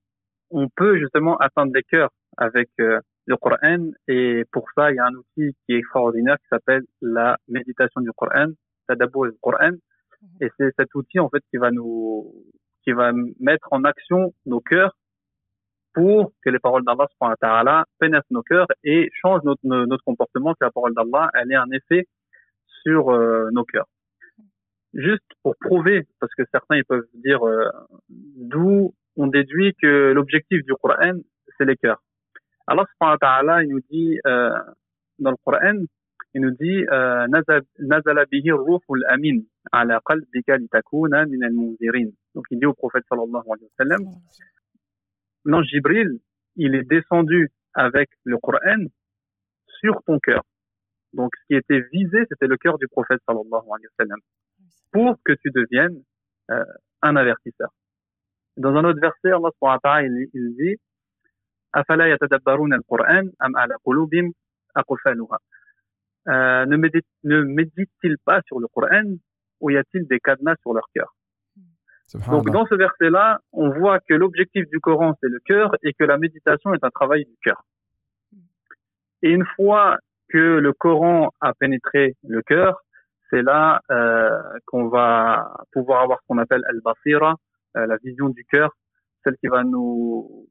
[0.50, 3.90] on peut justement atteindre les cœurs avec euh, le Coran?
[4.08, 8.00] Et pour ça, il y a un outil qui est extraordinaire qui s'appelle la méditation
[8.00, 8.48] du Coran,
[8.88, 9.72] Tadabbur du Coran
[10.40, 12.32] et c'est cet outil en fait qui va nous
[12.84, 14.96] qui va mettre en action nos cœurs
[15.94, 20.70] pour que les paroles d'Allah pénètrent nos cœurs et changent notre, notre comportement, que la
[20.70, 22.06] parole d'Allah elle ait un effet
[22.82, 23.86] sur euh, nos cœurs.
[24.94, 27.68] Juste pour prouver, parce que certains ils peuvent dire euh,
[28.08, 31.18] d'où on déduit que l'objectif du Coran
[31.58, 32.02] c'est les cœurs.
[32.66, 34.50] Allah il nous dit euh,
[35.18, 35.84] dans le Coran
[36.34, 37.26] il nous dit euh,
[37.78, 42.10] nazala bihi ruhul amin ala qalbika litakuna min al munzirin.
[42.34, 44.02] Donc il dit au prophète sallallahu alayhi wa sallam
[45.44, 46.20] l'ange Jibril,
[46.56, 48.84] il est descendu avec le Coran
[49.80, 50.42] sur ton cœur.
[51.12, 54.20] Donc ce qui était visé, c'était le cœur du prophète sallallahu alayhi wa sallam
[54.92, 56.02] pour que tu deviennes
[56.50, 56.64] euh,
[57.02, 57.70] un avertisseur.
[58.56, 60.76] Dans un autre verset, Allah subhanahu wa ta'ala il, il dit
[61.72, 64.30] "Afala yatadabbaruna al-Qur'an am ala qulubin
[64.74, 65.38] aqfaluha"
[66.28, 69.04] euh, ne médite- ne médite-t-il pas sur le Coran
[69.60, 71.14] ou y a-t-il des cadenas sur leur cœur?
[72.30, 76.04] Donc dans ce verset-là, on voit que l'objectif du Coran, c'est le cœur et que
[76.04, 77.64] la méditation est un travail du cœur.
[79.22, 79.96] Et une fois
[80.28, 82.82] que le Coran a pénétré le cœur,
[83.30, 87.36] c'est là euh, qu'on va pouvoir avoir ce qu'on appelle al-basira,
[87.76, 88.76] euh, la vision du cœur,
[89.24, 90.48] celle qui va nous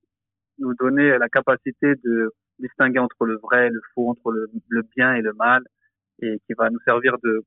[0.58, 2.32] nous donner la capacité de
[2.62, 4.50] distinguer entre le vrai et le faux, entre le,
[4.96, 5.64] bien et le mal,
[6.22, 7.44] et qui va nous servir de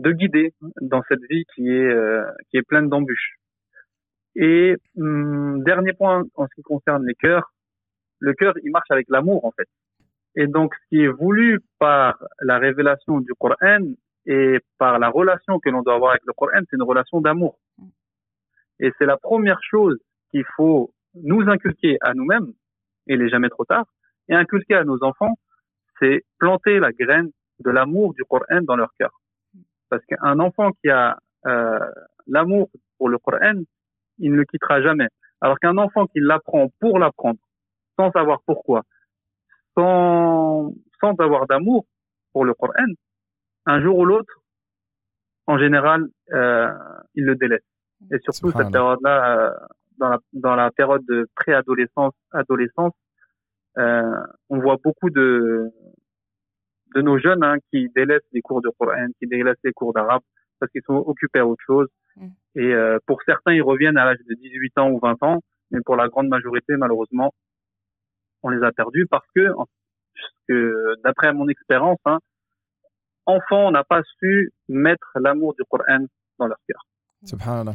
[0.00, 3.36] de guider dans cette vie qui est euh, qui est pleine d'embûches.
[4.34, 7.52] Et hum, dernier point en ce qui concerne les cœurs,
[8.18, 9.68] le cœur il marche avec l'amour en fait.
[10.36, 13.82] Et donc ce qui est voulu par la révélation du Coran
[14.26, 17.58] et par la relation que l'on doit avoir avec le Coran, c'est une relation d'amour.
[18.80, 19.98] Et c'est la première chose
[20.30, 22.52] qu'il faut nous inculquer à nous-mêmes,
[23.06, 23.86] et il n'est jamais trop tard,
[24.28, 25.34] et inculquer à nos enfants,
[25.98, 29.10] c'est planter la graine de l'amour du Coran dans leur cœur.
[29.88, 31.78] Parce qu'un enfant qui a euh,
[32.26, 33.62] l'amour pour le Coran,
[34.18, 35.08] il ne le quittera jamais.
[35.40, 37.38] Alors qu'un enfant qui l'apprend pour l'apprendre,
[37.96, 38.82] sans savoir pourquoi,
[39.76, 41.86] sans, sans avoir d'amour
[42.32, 42.92] pour le Coran,
[43.66, 44.40] un jour ou l'autre,
[45.46, 46.72] en général, euh,
[47.14, 47.62] il le délaisse.
[48.10, 49.50] Et surtout cette période-là, euh,
[49.98, 52.92] dans, la, dans la période de préadolescence, adolescence,
[53.76, 55.70] on voit beaucoup de,
[56.94, 60.22] de nos jeunes hein, qui délaissent les cours de Coran, qui délaissent les cours d'arabe
[60.60, 61.88] parce qu'ils sont occupés à autre chose.
[62.16, 62.28] Mm.
[62.56, 65.80] Et euh, pour certains, ils reviennent à l'âge de 18 ans ou 20 ans, mais
[65.84, 67.32] pour la grande majorité, malheureusement,
[68.42, 69.50] on les a perdus parce que,
[71.02, 72.18] d'après mon expérience, hein,
[73.26, 76.04] enfants, on n'a pas su mettre l'amour du Coran
[76.38, 76.86] dans leur cœur.
[77.24, 77.74] Subhanallah.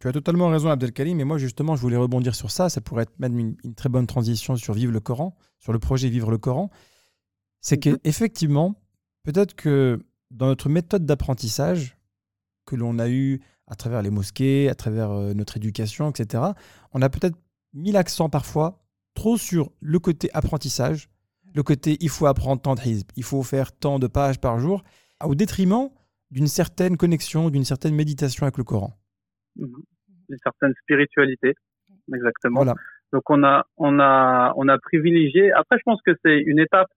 [0.00, 1.16] Tu as totalement raison, Abdelkarim.
[1.16, 2.68] Mais moi, justement, je voulais rebondir sur ça.
[2.68, 5.78] Ça pourrait être même une, une très bonne transition sur Vivre le Coran, sur le
[5.78, 6.70] projet Vivre le Coran.
[7.60, 7.98] C'est Mhm.
[7.98, 8.74] qu'effectivement,
[9.24, 11.98] peut-être que dans notre méthode d'apprentissage
[12.64, 16.44] que l'on a eue à travers les mosquées, à travers euh, notre éducation, etc.,
[16.92, 17.36] on a peut-être
[17.74, 18.82] mis l'accent parfois
[19.14, 21.10] trop sur le côté apprentissage,
[21.54, 24.58] le côté il faut apprendre tant de hizb, il faut faire tant de pages par
[24.58, 24.82] jour,
[25.24, 25.90] au détriment
[26.30, 28.96] d'une certaine connexion, d'une certaine méditation avec le Coran.
[29.56, 29.82] Mhm.
[30.28, 31.54] Une certaine spiritualité,
[32.14, 32.62] exactement.
[32.62, 32.74] Voilà.
[33.12, 35.50] Donc on a, on a, on a privilégié.
[35.52, 36.88] Après, je pense que c'est une étape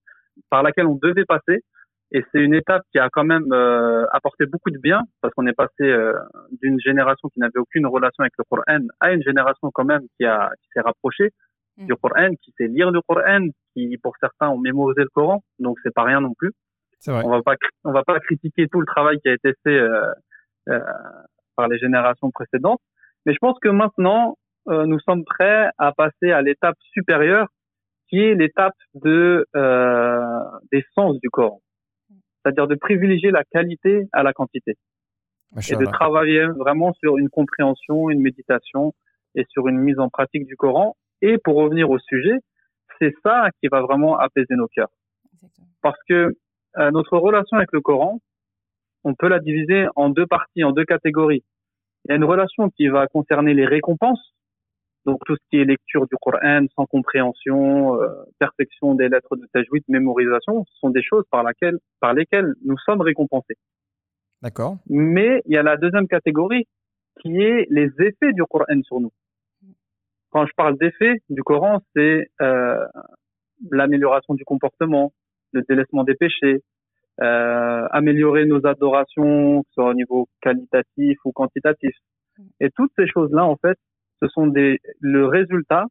[0.49, 1.64] par laquelle on devait passer,
[2.12, 5.47] et c'est une étape qui a quand même euh, apporté beaucoup de bien, parce qu'on
[5.47, 6.14] est passé euh,
[6.62, 10.26] d'une génération qui n'avait aucune relation avec le Coran à une génération quand même qui
[10.26, 11.32] a, qui s'est rapprochée
[11.78, 11.88] Mm.
[11.88, 15.78] du Coran, qui sait lire le Coran, qui pour certains ont mémorisé le Coran, donc
[15.84, 16.51] c'est pas rien non plus.
[16.99, 17.24] C'est vrai.
[17.26, 20.12] On va pas, on va pas critiquer tout le travail qui a été fait euh,
[20.70, 20.80] euh,
[21.56, 22.82] par les générations précédentes,
[23.26, 24.38] mais je pense que maintenant
[24.68, 27.47] euh, nous sommes prêts à passer à l'étape supérieure,
[28.10, 30.39] qui est l'étape de euh,
[30.72, 31.62] des sens du Coran,
[32.10, 34.76] c'est-à-dire de privilégier la qualité à la quantité.
[35.70, 38.93] Et de travailler vraiment sur une compréhension, une méditation
[39.36, 40.95] et sur une mise en pratique du Coran.
[41.22, 42.39] Et pour revenir au sujet,
[42.99, 44.89] c'est ça qui va vraiment apaiser nos cœurs.
[45.84, 46.36] Parce que
[46.78, 48.20] euh, notre relation avec le Coran,
[49.04, 51.43] on peut la diviser en deux parties, en deux catégories.
[52.06, 54.34] Il y a une relation qui va concerner les récompenses,
[55.06, 58.08] donc tout ce qui est lecture du Coran sans compréhension, euh,
[58.39, 62.78] perfection des lettres de tajwid, mémorisation, ce sont des choses par, laquelle, par lesquelles nous
[62.86, 63.58] sommes récompensés.
[64.41, 64.78] D'accord.
[64.89, 66.68] Mais il y a la deuxième catégorie
[67.22, 69.12] qui est les effets du Coran sur nous.
[70.30, 72.86] Quand je parle d'effets du Coran, c'est euh,
[73.72, 75.14] l'amélioration du comportement,
[75.51, 76.62] le délaissement des péchés,
[77.22, 81.95] euh, améliorer nos adorations, que ce soit au niveau qualitatif ou quantitatif.
[82.59, 83.78] Et toutes ces choses-là, en fait,
[84.22, 85.86] ce sont des, le résultat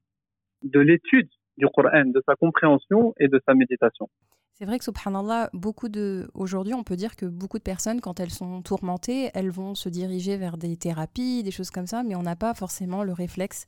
[0.62, 4.08] de l'étude du Coran, de sa compréhension et de sa méditation.
[4.52, 8.20] C'est vrai que subhanallah, beaucoup de aujourd'hui, on peut dire que beaucoup de personnes, quand
[8.20, 12.14] elles sont tourmentées, elles vont se diriger vers des thérapies, des choses comme ça, mais
[12.14, 13.66] on n'a pas forcément le réflexe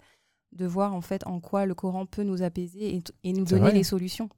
[0.52, 3.62] de voir en fait en quoi le Coran peut nous apaiser et, et nous donner
[3.62, 3.74] vrai.
[3.74, 4.28] les solutions.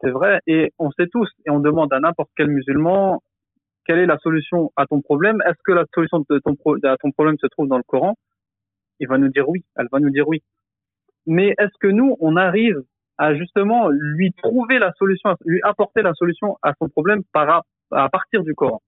[0.00, 3.22] C'est vrai, et on sait tous, et on demande à n'importe quel musulman,
[3.86, 5.42] quelle est la solution à ton problème?
[5.46, 8.14] Est-ce que la solution de ton, pro- à ton problème se trouve dans le Coran?
[8.98, 10.42] Il va nous dire oui, elle va nous dire oui.
[11.26, 12.82] Mais est-ce que nous, on arrive
[13.16, 18.08] à justement lui trouver la solution, lui apporter la solution à son problème par, à
[18.10, 18.80] partir du Coran?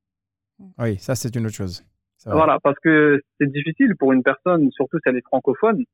[0.78, 1.84] Oui, ça c'est une autre chose.
[2.26, 5.84] Voilà, parce que c'est difficile pour une personne, surtout si elle est francophone,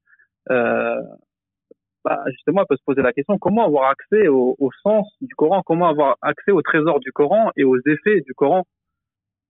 [0.51, 1.01] euh,
[2.09, 5.62] bah, justement, elle peut se poser la question comment avoir accès au, sens du Coran,
[5.62, 8.64] comment avoir accès au trésor du Coran et aux effets du Coran?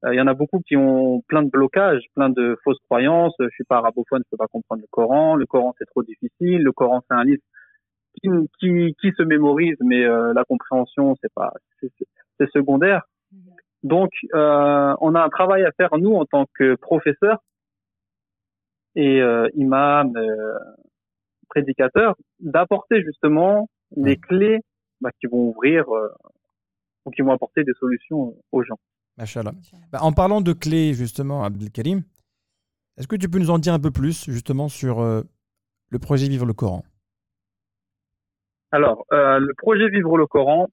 [0.04, 3.34] Euh, Il y en a beaucoup qui ont plein de blocages, plein de fausses croyances.
[3.38, 5.36] Je suis pas arabophone, je peux pas comprendre le Coran.
[5.36, 6.62] Le Coran c'est trop difficile.
[6.64, 7.42] Le Coran c'est un livre
[8.20, 13.02] qui, qui, se mémorise, mais euh, la compréhension c'est pas, c'est secondaire.
[13.84, 17.38] Donc, euh, on a un travail à faire, nous, en tant que professeurs
[18.96, 19.22] et
[19.54, 20.18] imams,
[21.49, 24.16] prédicateurs, d'apporter justement les Ouais.
[24.16, 24.61] clés
[25.01, 26.09] bah, qui vont ouvrir euh,
[27.05, 28.78] ou qui vont apporter des solutions aux gens.
[29.16, 29.53] Machallah.
[29.90, 32.03] Bah, en parlant de clés, justement, Abdelkarim,
[32.96, 35.22] est-ce que tu peux nous en dire un peu plus, justement, sur euh,
[35.90, 36.84] le projet Vivre le Coran?
[38.70, 40.68] Alors, euh, le projet Vivre le Coran,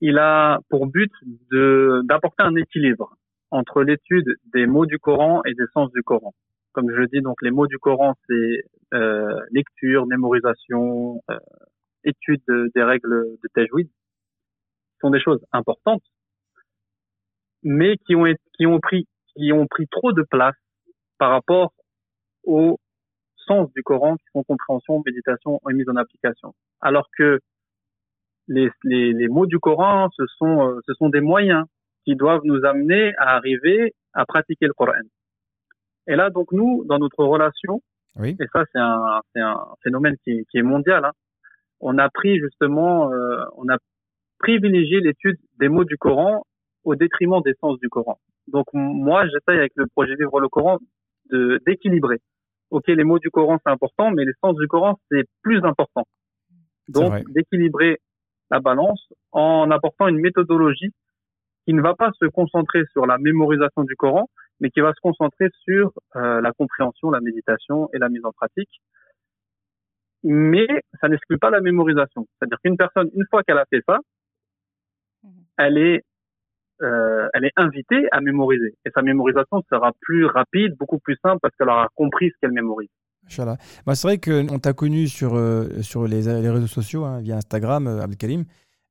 [0.00, 1.12] il a pour but
[1.50, 3.16] de d'apporter un équilibre
[3.50, 6.34] entre l'étude des mots du Coran et des sens du Coran.
[6.72, 8.64] Comme je dis, donc les mots du Coran, c'est
[8.94, 11.38] euh, lecture, mémorisation, euh,
[12.04, 13.88] étude de- des règles de tajwid,
[15.00, 16.02] sont des choses importantes,
[17.62, 20.56] mais qui ont qui ont pris qui ont pris trop de place
[21.18, 21.72] par rapport
[22.44, 22.78] au
[23.46, 26.54] sens du Coran, qui sont compréhension, méditation et mise en application.
[26.80, 27.40] Alors que
[28.48, 31.64] les, les, les mots du Coran, ce sont, euh, ce sont des moyens
[32.04, 34.92] qui doivent nous amener à arriver à pratiquer le Coran.
[36.06, 37.80] Et là, donc nous, dans notre relation,
[38.18, 38.36] Oui.
[38.40, 41.12] et ça c'est un, un phénomène qui, qui est mondial, hein,
[41.80, 43.76] on a pris justement, euh, on a
[44.38, 46.44] privilégié l'étude des mots du Coran
[46.84, 48.18] au détriment des sens du Coran.
[48.48, 50.78] Donc moi, j'essaye avec le projet Vivre le Coran
[51.30, 52.18] de d'équilibrer.
[52.70, 56.04] Ok, les mots du Coran c'est important, mais les sens du Coran c'est plus important.
[56.88, 57.98] Donc d'équilibrer
[58.50, 60.90] la balance en apportant une méthodologie
[61.64, 64.28] qui ne va pas se concentrer sur la mémorisation du Coran,
[64.62, 68.32] mais qui va se concentrer sur euh, la compréhension, la méditation et la mise en
[68.32, 68.70] pratique.
[70.22, 70.68] Mais
[71.00, 72.26] ça n'exclut pas la mémorisation.
[72.38, 73.98] C'est-à-dire qu'une personne, une fois qu'elle a fait ça,
[75.24, 75.30] Mhm.
[75.58, 76.04] elle est,
[76.82, 78.74] euh, elle est invitée à mémoriser.
[78.84, 82.52] Et sa mémorisation sera plus rapide, beaucoup plus simple, parce qu'elle aura compris ce qu'elle
[82.52, 82.88] mémorise.
[83.86, 87.36] Bah, c'est vrai qu'on t'a connu sur, euh, sur les, les réseaux sociaux, hein, via
[87.36, 88.44] Instagram, euh, Abdelkarim,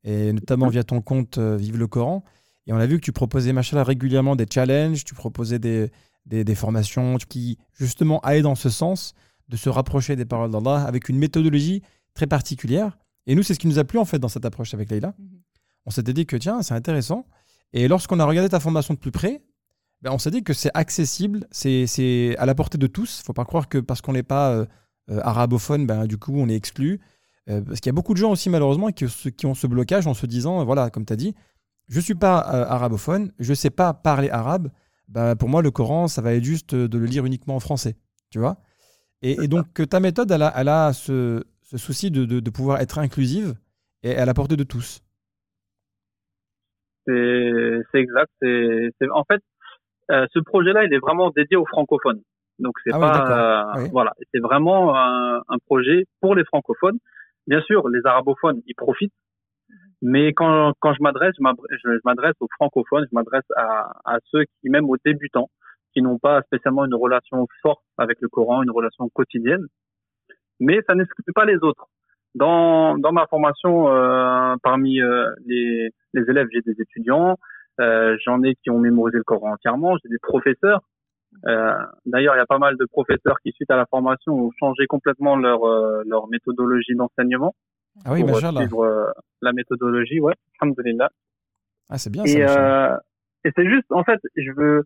[0.03, 2.23] et notamment via ton compte euh, Vive le Coran.
[2.67, 5.91] Et on a vu que tu proposais, machallah, régulièrement des challenges, tu proposais des,
[6.25, 9.13] des, des formations qui, justement, allaient dans ce sens
[9.49, 11.81] de se rapprocher des paroles d'Allah avec une méthodologie
[12.13, 12.97] très particulière.
[13.27, 15.13] Et nous, c'est ce qui nous a plu, en fait, dans cette approche avec Leïla.
[15.17, 15.41] Mhm.
[15.85, 17.25] On s'était dit que, tiens, c'est intéressant.
[17.73, 19.41] Et lorsqu'on a regardé ta formation de plus près,
[20.01, 23.21] ben, on s'est dit que c'est accessible, c'est c'est à la portée de tous.
[23.21, 24.65] Il faut pas croire que parce qu'on n'est pas euh,
[25.09, 26.99] euh, arabophone, ben, du coup, on est exclu.
[27.49, 30.07] Euh, parce qu'il y a beaucoup de gens aussi, malheureusement, qui, qui ont ce blocage
[30.07, 31.35] en se disant, voilà, comme tu as dit,
[31.91, 34.69] je ne suis pas euh, arabophone, je ne sais pas parler arabe.
[35.07, 37.95] Ben, pour moi, le Coran, ça va être juste de le lire uniquement en français.
[38.31, 38.57] Tu vois
[39.21, 42.49] et, et donc, ta méthode, elle a, elle a ce, ce souci de, de, de
[42.49, 43.53] pouvoir être inclusive
[44.03, 45.01] et à la portée de tous.
[47.05, 48.31] C'est exact.
[48.41, 49.41] C'est- en fait
[50.11, 52.21] euh, ce projet-là, il est vraiment dédié aux francophones.
[52.59, 53.89] Donc c'est Ah pas euh, Oui.
[53.91, 56.97] voilà, c'est vraiment un, un projet pour les francophones.
[57.47, 59.13] Bien sûr, les arabophones, ils profitent.
[60.01, 64.69] Mais quand, quand je m'adresse, je m'adresse- aux francophones, je m'adresse à, à ceux qui,
[64.69, 65.49] même aux débutants,
[65.93, 69.65] qui n'ont pas spécialement une relation forte avec le Coran, une relation quotidienne.
[70.59, 71.87] Mais ça n'exclut pas les autres.
[72.33, 77.37] Dans, dans ma formation, euh, parmi euh, les, les élèves, j'ai des étudiants,
[77.79, 80.81] euh, j'en ai qui ont mémorisé le Coran entièrement, j'ai des professeurs.
[81.47, 81.73] Euh,
[82.05, 84.87] D'ailleurs, il y a pas mal de professeurs qui, suite à la formation, ont changé
[84.87, 87.53] complètement leur, euh, leur méthodologie d'enseignement
[88.05, 89.11] Ah oui, pour euh, suivre euh,
[89.41, 90.19] la méthodologie.
[90.19, 91.09] Ouais, alhamdoulilah.
[91.89, 92.31] Ah, c'est bien ça.
[92.31, 92.93] Et, machallah.
[92.93, 92.97] euh,
[93.43, 94.85] et c'est juste, en fait, je veux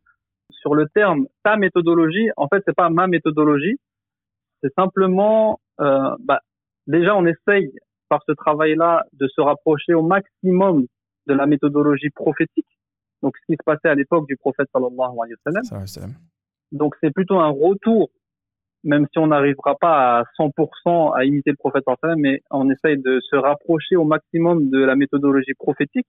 [0.50, 2.30] sur le terme ta méthodologie.
[2.38, 3.80] En fait, c'est pas ma méthodologie.
[4.64, 6.42] C'est simplement, euh, bah,
[6.88, 7.72] déjà, on essaye
[8.10, 10.86] par ce travail-là de se rapprocher au maximum
[11.28, 12.68] de la méthodologie prophétique.
[13.22, 15.86] Donc, ce qui se passait à l'époque du prophète sallallahu alayhi wa sallam.
[15.86, 16.08] Ça
[16.72, 18.10] Donc, c'est plutôt un retour,
[18.86, 21.84] même si on n'arrivera pas à 100% à imiter le prophète
[22.18, 26.08] mais on essaye de se rapprocher au maximum de la méthodologie prophétique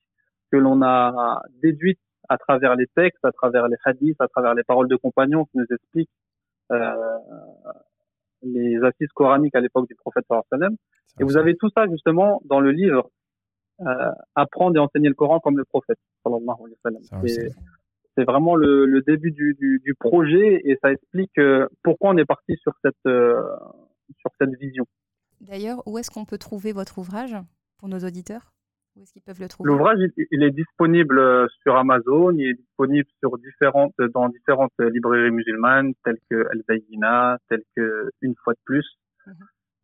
[0.53, 1.99] que l'on a déduite
[2.29, 5.59] à travers les textes, à travers les hadiths, à travers les paroles de compagnons qui
[5.59, 6.11] nous expliquent
[6.73, 7.19] euh,
[8.43, 10.27] les assises coraniques à l'époque du prophète
[11.19, 13.09] Et vous avez tout ça justement dans le livre
[13.81, 15.99] euh, Apprendre et enseigner le Coran comme le prophète
[18.17, 22.17] C'est- vraiment le, le début du, du, du projet et ça explique euh, pourquoi on
[22.17, 23.43] est parti sur cette euh,
[24.21, 24.87] sur cette vision.
[25.41, 27.37] D'ailleurs, où est-ce qu'on peut trouver votre ouvrage
[27.79, 28.53] pour nos auditeurs?
[28.97, 29.69] Où est-ce qu'ils peuvent le trouver?
[29.69, 34.73] L'ouvrage il, il est disponible euh, sur Amazon, il est disponible sur différentes dans différentes
[34.81, 38.87] librairies musulmanes telles que El Bayyina, telles que Une fois de plus,
[39.27, 39.35] Mhm.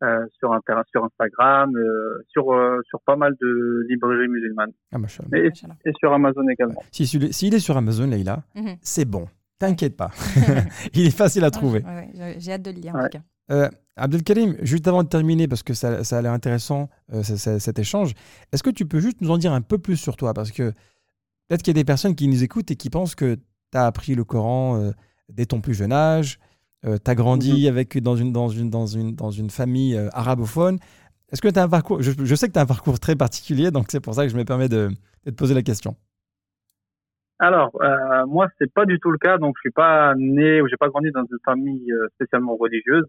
[0.03, 4.97] Euh, sur inter, sur Instagram, euh, sur euh, sur pas mal de librairies musulmanes Ah,
[5.33, 5.49] et,
[5.99, 6.83] sur Amazon également.
[6.91, 8.75] Si, s'il est- s'il est sur Amazon, Leïla, Mhm.
[8.81, 9.27] c'est bon.
[9.59, 10.11] T'inquiète pas.
[10.93, 11.79] Il est facile à trouver.
[11.83, 13.09] Ouais, ouais, j'ai- J'ai hâte de le lire en Ouais.
[13.09, 13.23] tout cas.
[13.51, 17.37] Euh, Abdelkarim, juste avant de terminer, parce que ça, ça a l'air intéressant, euh, ça-
[17.37, 18.13] ça- cet échange,
[18.51, 20.33] est-ce que tu peux juste nous en dire un peu plus sur toi?
[20.33, 20.71] Parce que
[21.47, 23.85] peut-être qu'il y a des personnes qui nous écoutent et qui pensent que tu as
[23.85, 24.91] appris le Coran euh,
[25.29, 26.39] dès ton plus jeune âge,
[26.83, 30.79] tu as grandi avec, dans, une, dans, une, dans, une, dans une famille euh, arabophone.
[31.31, 33.15] Est-ce que tu as un parcours je, je sais que tu as un parcours très
[33.15, 34.89] particulier, donc c'est pour ça que je me permets de,
[35.25, 35.95] de te poser la question.
[37.39, 39.37] Alors, euh, moi, c'est pas du tout le cas.
[39.37, 43.05] Donc, je suis pas né ou j'ai pas grandi dans une famille euh, spécialement religieuse.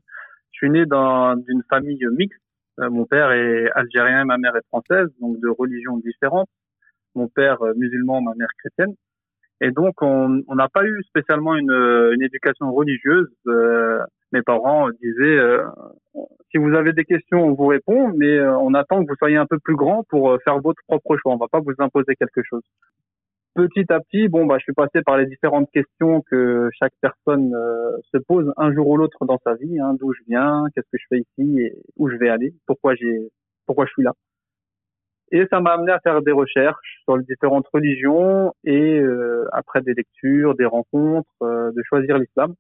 [0.52, 2.40] Je suis né dans une famille mixte.
[2.80, 6.48] Euh, mon père est algérien, ma mère est française, donc de religions différentes.
[7.14, 8.94] Mon père euh, musulman, ma mère chrétienne.
[9.64, 13.30] Et donc, on n'a pas eu spécialement une, éducation religieuse.
[13.46, 13.98] Euh,
[14.30, 15.64] mes parents disaient, euh,
[16.50, 19.36] si vous avez des questions, on vous répond, mais euh, on attend que vous soyez
[19.36, 21.32] un peu plus grand pour euh, faire votre propre choix.
[21.32, 22.62] On va pas vous imposer quelque chose
[23.54, 27.54] petit à petit, bon, bah, je suis passé par les différentes questions que chaque personne
[27.54, 29.78] euh, se pose un jour ou l'autre dans sa vie.
[29.78, 32.94] Hein, D'où je viens, qu'est-ce que je fais ici et où je vais aller, pourquoi
[32.96, 33.30] j'ai,
[33.66, 34.12] pourquoi je suis là.
[35.32, 39.80] Et ça m'a amené à faire des recherches sur les différentes religions et euh, après
[39.80, 42.54] des lectures, des rencontres, euh, de choisir l'islam.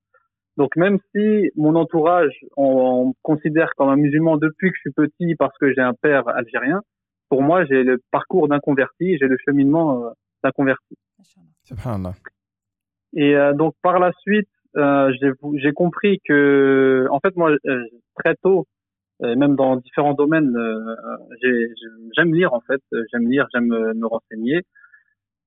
[0.56, 4.80] Donc même si mon entourage, on, on me considère comme un musulman depuis que je
[4.80, 6.80] suis petit parce que j'ai un père algérien,
[7.28, 10.10] pour moi j'ai le parcours d'un converti, j'ai le cheminement euh,
[10.42, 10.96] d'un converti.
[11.64, 12.14] Subhanallah.
[13.14, 17.84] Et euh, donc par la suite, euh, j'ai j'ai compris que, en fait, moi, euh,
[18.18, 18.66] très tôt,
[19.22, 20.96] et même dans différents domaines, euh,
[21.40, 21.68] j'ai-
[22.16, 24.62] j'aime lire en fait, j'aime lire, j'aime euh, me renseigner.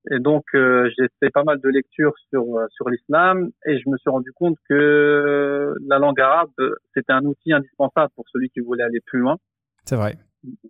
[0.10, 3.98] Et donc euh, j'ai fait pas mal de lectures sur sur l'islam et je me
[3.98, 6.52] suis rendu compte que la langue arabe
[6.94, 9.36] c'était un outil indispensable pour celui qui voulait aller plus loin.
[9.84, 10.16] C'est vrai.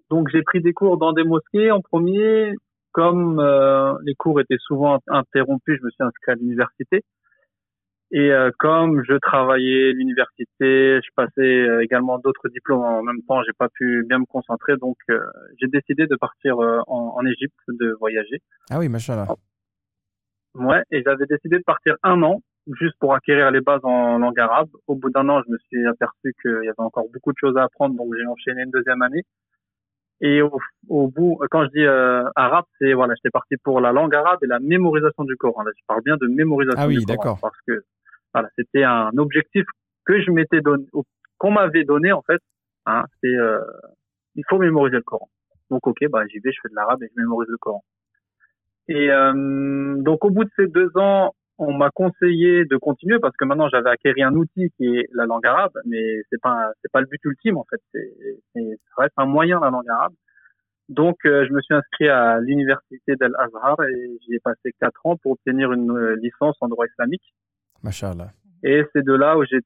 [0.09, 2.53] Donc j'ai pris des cours dans des mosquées en premier.
[2.93, 7.03] Comme euh, les cours étaient souvent interrompus, je me suis inscrit à l'université.
[8.11, 13.43] Et euh, comme je travaillais l'université, je passais euh, également d'autres diplômes en même temps,
[13.43, 15.19] j'ai pas pu bien me concentrer, donc euh,
[15.59, 18.41] j'ai décidé de partir euh, en, en Égypte, de voyager.
[18.69, 19.27] Ah oui, machallah.
[20.55, 22.41] Ouais, et j'avais décidé de partir un an
[22.79, 24.69] juste pour acquérir les bases en langue arabe.
[24.87, 27.57] Au bout d'un an, je me suis aperçu qu'il y avait encore beaucoup de choses
[27.57, 29.23] à apprendre, donc j'ai enchaîné une deuxième année.
[30.19, 30.57] Et au,
[30.89, 34.39] au bout, quand je dis euh, arabe, c'est voilà, j'étais parti pour la langue arabe
[34.43, 35.63] et la mémorisation du Coran.
[35.63, 37.39] Là, je parle bien de mémorisation Ah oui, du Coran d'accord.
[37.41, 37.83] parce que
[38.33, 39.65] voilà, c'était un objectif
[40.05, 40.85] que je m'étais donné,
[41.37, 42.41] qu'on m'avait donné en fait.
[42.85, 43.59] Hein, c'est euh,
[44.35, 45.29] il faut mémoriser le Coran.
[45.69, 47.83] Donc ok, bah j'y vais, je fais de l'arabe et je mémorise le Coran.
[48.87, 53.35] Et euh, donc au bout de ces deux ans, on m'a conseillé de continuer parce
[53.35, 56.91] que maintenant j'avais acquéri un outil qui est la langue arabe, mais c'est pas c'est
[56.91, 57.81] pas le but ultime en fait.
[57.91, 58.13] C'est
[58.53, 60.13] ça reste un moyen la langue arabe.
[60.89, 65.05] Donc euh, je me suis inscrit à l'université d'Al Azhar et j'y ai passé quatre
[65.05, 67.33] ans pour obtenir une euh, licence en droit islamique.
[67.83, 68.31] Machallah.
[68.63, 69.59] Et c'est de là où j'ai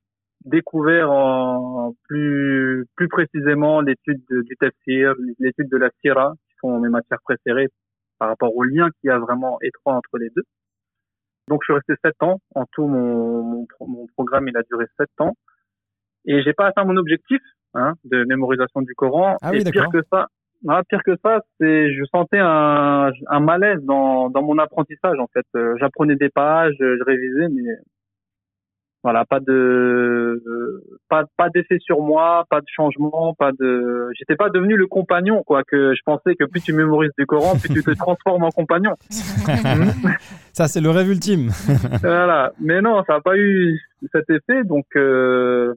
[0.46, 6.80] découvert en plus plus précisément l'étude de- du tafsir, l'étude de la sira, qui sont
[6.80, 7.70] mes matières préférées
[8.20, 10.44] par rapport au lien qu'il y a vraiment étroit entre les deux.
[11.48, 12.40] Donc je suis resté sept ans.
[12.56, 15.34] En tout, mon, mon, pro- mon programme il a duré sept ans.
[16.26, 17.42] Et j'ai pas atteint mon objectif
[17.74, 19.38] hein, de mémorisation du Coran.
[19.42, 20.28] Ah oui, et pire que ça,
[20.68, 25.28] ah, pire que ça, c'est je sentais un, un malaise dans, dans mon apprentissage en
[25.34, 25.46] fait.
[25.56, 27.72] Euh, J'apprenais des pages, je révisais, mais
[29.04, 30.44] voilà, pas de
[31.10, 35.44] pas pas d'effet sur moi, pas de changement, pas de j'étais pas devenu le compagnon
[35.44, 38.52] quoi que je pensais que plus tu mémorises du Coran, plus tu te transformes en
[38.52, 38.96] compagnon.
[40.54, 41.50] Ça, c'est le rêve ultime.
[42.02, 43.80] voilà, mais non, ça n'a pas eu
[44.12, 45.74] cet effet donc euh,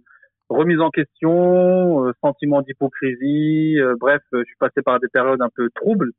[0.49, 5.51] remise en question, euh, sentiment d'hypocrisie, euh, bref, je suis passé par des périodes un
[5.55, 6.11] peu troubles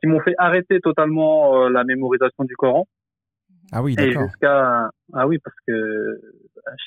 [0.00, 2.86] qui m'ont fait arrêter totalement euh, la mémorisation du Coran.
[3.72, 4.24] Ah oui, d'accord.
[4.24, 6.20] jusqu'à ah oui parce que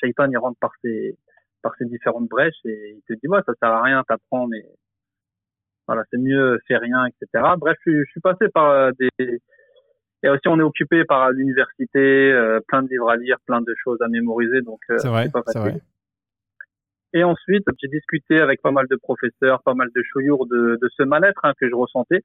[0.00, 1.16] Shaitan il rentre par ses
[1.62, 4.64] par ses différentes brèches et il te dit ouais ça sert à rien t'apprends mais
[5.86, 9.40] voilà c'est mieux fais rien etc bref je, je suis passé par euh, des
[10.24, 11.98] et aussi on est occupé par l'université
[12.32, 15.28] euh, plein de livres à lire plein de choses à mémoriser donc euh, C'est vrai,
[15.30, 15.80] pas c'est vrai.
[17.12, 20.88] et ensuite j'ai discuté avec pas mal de professeurs pas mal de chouyours de, de
[20.96, 22.22] ce mal-être hein, que je ressentais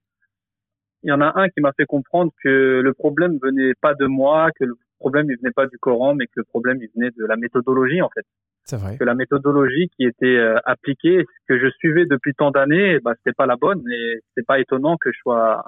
[1.02, 4.06] il y en a un qui m'a fait comprendre que le problème venait pas de
[4.06, 7.10] moi, que le problème il venait pas du Coran, mais que le problème il venait
[7.16, 8.26] de la méthodologie en fait.
[8.64, 8.98] C'est vrai.
[8.98, 13.32] Que la méthodologie qui était euh, appliquée, que je suivais depuis tant d'années, bah c'était
[13.32, 15.64] pas la bonne et c'est pas étonnant que je sois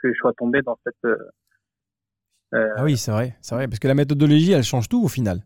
[0.00, 0.94] que je sois tombé dans cette.
[1.04, 1.16] euh,
[2.54, 3.68] euh, Ah oui, c'est vrai, c'est vrai.
[3.68, 5.38] Parce que la méthodologie, elle change tout au final.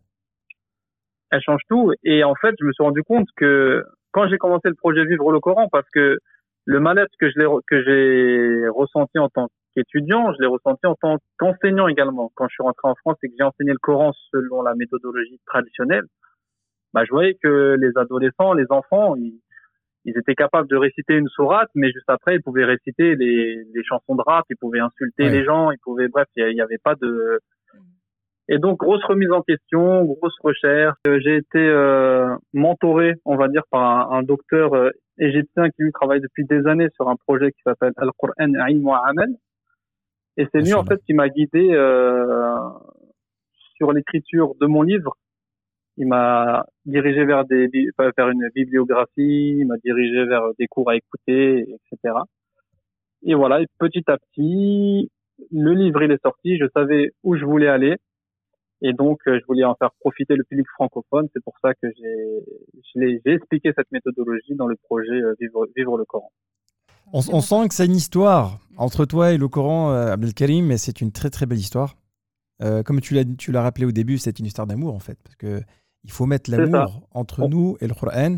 [1.31, 1.93] elle change tout.
[2.05, 5.33] Et en fait, je me suis rendu compte que quand j'ai commencé le projet Vivre
[5.33, 6.19] le Coran, parce que
[6.67, 10.95] le mal-être que je l'ai que j'ai ressenti en tant qu'étudiant, je l'ai ressenti en
[10.95, 12.31] tant qu'enseignant également.
[12.35, 15.41] Quand je suis rentré en France et que j'ai enseigné le Coran selon la méthodologie
[15.47, 16.05] traditionnelle,
[16.93, 19.41] bah, je voyais que les adolescents, les enfants, ils,
[20.05, 23.85] ils étaient capables de réciter une sourate, mais juste après, ils pouvaient réciter les, les
[23.85, 25.31] chansons de rap, ils pouvaient insulter Ouais.
[25.31, 27.41] les gens, ils pouvaient, bref, il n'y avait pas de,
[28.49, 30.99] et donc, grosse remise en question, grosse recherche.
[31.07, 33.81] Euh, J'ai été euh, mentoré, on va dire, par
[34.13, 37.61] un, un docteur euh, égyptien qui lui travaille depuis des années sur un projet qui
[37.65, 39.31] s'appelle Al-Qur'an Ilm wa Amal.
[40.37, 42.69] Et c'est lui, en fait, qui m'a guidé euh,
[43.77, 45.17] sur l'écriture de mon livre.
[45.97, 50.97] Il m'a dirigé vers des vers une bibliographie, il m'a dirigé vers des cours à
[50.97, 52.15] écouter, etc.
[53.23, 55.11] Et voilà, et petit à petit,
[55.53, 57.97] le livre il est sorti, je savais où je voulais aller.
[58.87, 61.27] Et donc, euh, je voulais en faire profiter le public francophone.
[61.33, 66.05] C'est pour ça que j'ai, expliqué cette méthodologie dans le projet euh, Vivre, Vivre le
[66.05, 66.31] Coran.
[67.13, 70.77] On, on sent que c'est une histoire entre toi et le Coran, euh, Abdelkarim, mais
[70.79, 71.97] c'est une très très belle histoire.
[72.63, 75.19] Euh, comme tu l'as tu l'as rappelé au début, c'est une histoire d'amour en fait,
[75.25, 75.61] parce que
[76.05, 78.37] il faut mettre l'amour entre On- nous et le Coran.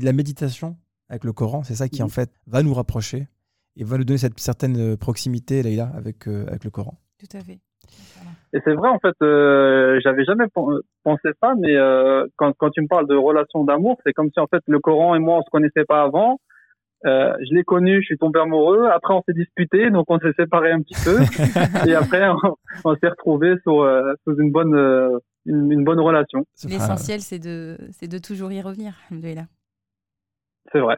[0.00, 0.76] La méditation
[1.08, 2.10] avec le Coran, c'est ça qui en Mhm.
[2.10, 3.28] fait va nous rapprocher
[3.76, 6.98] et va nous donner cette certaine proximité, Leïla, avec, euh, avec le Coran.
[7.18, 7.60] Tout à fait.
[8.16, 8.30] Voilà.
[8.56, 12.70] Et c'est vrai, en fait, euh, j'avais jamais pen- pensé ça, mais euh, quand, quand
[12.70, 15.36] tu me parles de relation d'amour, c'est comme si en fait le Coran et moi
[15.38, 16.38] on se connaissait pas avant.
[17.04, 18.86] Euh, je l'ai connu, je suis tombé amoureux.
[18.86, 21.18] Après, on s'est disputé, donc on s'est séparés un petit peu.
[21.86, 26.00] et après, on, on s'est retrouvés sur, euh, sous une bonne, euh, une, une bonne
[26.00, 26.46] relation.
[26.66, 28.94] L'essentiel, c'est de, c'est de toujours y revenir.
[29.10, 29.44] alhamdoulilah.
[30.72, 30.96] C'est vrai.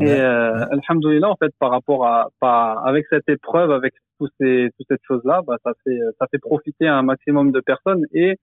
[0.00, 4.70] Et euh, alhamdoulilah, en fait, par rapport à, par, avec cette épreuve, avec tous ces,
[4.76, 8.04] toutes cette chose-là, bah, ça fait, ça fait profiter un maximum de personnes.
[8.12, 8.38] Et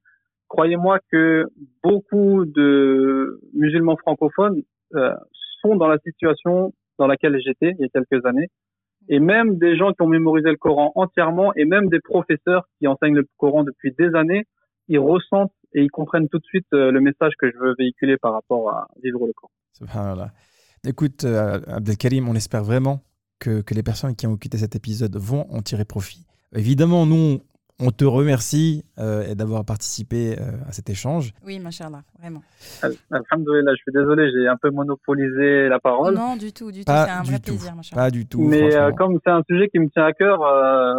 [0.48, 1.46] croyez-moi que
[1.84, 4.64] beaucoup de musulmans francophones
[4.96, 5.14] euh,
[5.62, 8.48] sont dans la situation dans laquelle j'étais il y a quelques années.
[9.10, 12.88] Et même des gens qui ont mémorisé le Coran entièrement, et même des professeurs qui
[12.88, 14.46] enseignent le Coran depuis des années,
[14.90, 18.18] ils ressentent et ils comprennent tout de suite euh, le message que je veux véhiculer
[18.18, 19.52] par rapport à vivre le Coran.
[19.74, 20.32] Subhanallah.
[20.88, 23.02] Écoute, euh, Abdelkarim, on espère vraiment
[23.40, 26.26] que, que les personnes qui ont écouté cet épisode vont en tirer profit.
[26.56, 27.40] Évidemment, nous,
[27.80, 31.32] On te remercie euh, d'avoir participé euh, à cet échange.
[31.46, 32.42] Oui, machallah, vraiment.
[33.12, 36.16] Alhamdoulilah, je suis désolé, j'ai un peu monopolisé la parole.
[36.16, 36.86] Non, du tout, du tout.
[36.86, 37.52] Pas C'est un du vrai tout.
[37.52, 38.02] plaisir, machallah.
[38.02, 38.42] Pas du tout.
[38.42, 40.94] Mais euh, comme c'est un sujet qui me tient à cœur, euh,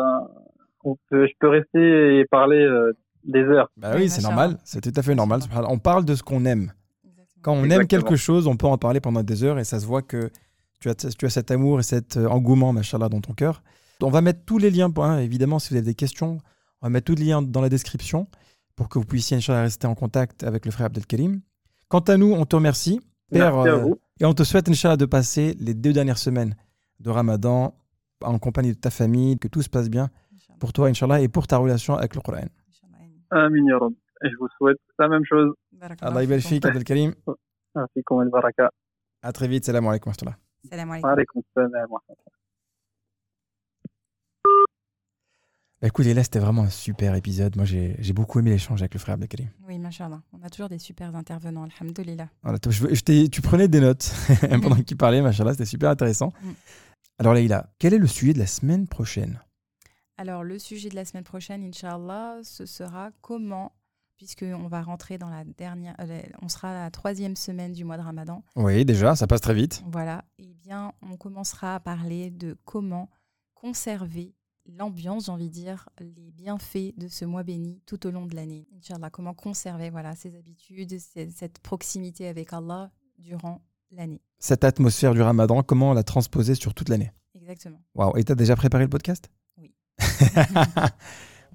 [0.84, 2.92] on peut- je peux rester et parler euh,
[3.24, 3.68] des heures.
[3.76, 4.56] Bah Oui, oui, c'est normal.
[4.62, 5.40] C'est tout à fait normal.
[5.68, 6.70] On parle de ce qu'on aime.
[7.42, 9.86] Quand on aime quelque chose, on peut en parler pendant des heures et ça se
[9.86, 10.30] voit que
[10.80, 13.62] tu as, tu as cet amour et cet euh, engouement, machallah, dans ton cœur.
[14.00, 16.38] On va mettre tous les liens, hein, évidemment, si vous avez des questions,
[16.80, 18.28] on va mettre tous les liens dans la description
[18.76, 21.40] pour que vous puissiez, Inch'Allah, rester en contact avec le frère Abdelkarim.
[21.88, 23.00] Quant à nous, on te remercie.
[23.30, 23.98] Père, Merci à euh, vous.
[24.20, 26.54] Et on te souhaite, Inch'Allah, de passer les deux dernières semaines
[27.00, 27.74] de Ramadan
[28.22, 30.10] en compagnie de ta famille, que tout se passe bien
[30.60, 32.46] pour toi, Inch'Allah, et pour ta relation avec le Coran.
[33.30, 33.90] Amin.
[34.24, 35.52] Et je vous souhaite la même chose.
[35.78, 37.14] Ybarik Abdelkarim.
[37.74, 38.70] Ainsi comme el baraka.
[39.22, 39.64] À très vite.
[39.64, 40.10] Salam alaikum.
[40.10, 40.38] wa rahmatullah.
[40.68, 41.10] Salam alaikum.
[41.10, 42.38] Alaykoum salam wa rahmatullah.
[45.80, 47.54] Bah, écoute, là, c'était vraiment un super épisode.
[47.54, 49.50] Moi, j'ai j'ai beaucoup aimé l'échange avec le frère Abdelkarim.
[49.68, 50.20] Oui, machallah.
[50.32, 52.28] On a toujours des super intervenants, alhamdoulilah.
[52.42, 54.12] Voilà, je je tu prenais des notes
[54.62, 56.32] pendant que tu parlais, machallah, c'était super intéressant.
[56.42, 56.50] Mm.
[57.18, 59.40] Alors, Leïla, quel est le sujet de la semaine prochaine?
[60.16, 63.72] Alors, le sujet de la semaine prochaine, Inch'Allah, ce sera comment,
[64.18, 67.96] puisqu'on va rentrer dans la dernière, euh, on sera à la troisième semaine du mois
[67.96, 68.42] de Ramadan.
[68.56, 69.82] Oui, déjà, ça passe très vite.
[69.90, 70.24] Voilà.
[70.38, 73.08] Eh bien, on commencera à parler de comment
[73.54, 74.34] conserver
[74.66, 78.34] l'ambiance, j'ai envie de dire, les bienfaits de ce mois béni tout au long de
[78.36, 78.68] l'année.
[78.76, 84.20] Inch'Allah, comment conserver voilà, ces habitudes, ces- cette proximité avec Allah durant l'année.
[84.38, 87.10] Cette atmosphère du ramadan, comment la transposer sur toute l'année?
[87.34, 87.80] Exactement.
[87.94, 89.30] Waouh, et t'as déjà préparé le podcast?
[89.56, 89.74] Oui.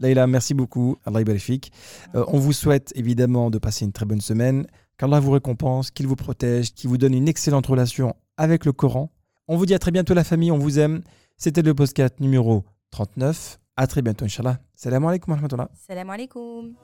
[0.00, 0.96] Leïla, merci beaucoup.
[1.04, 1.72] Allah ybarik.
[2.14, 4.66] Euh, on vous souhaite évidemment de passer une très bonne semaine,
[4.96, 9.10] qu'Allah vous récompense, qu'il vous protège, qu'il vous donne une excellente relation avec le Coran.
[9.48, 11.02] On vous dit à très bientôt la famille, on vous aime.
[11.36, 13.58] C'était le podcast numéro 39.
[13.76, 14.58] À très bientôt, Inch'Allah.
[14.74, 15.68] Salam alaikum wa rahmatullah.
[15.86, 16.74] Salam alaikum.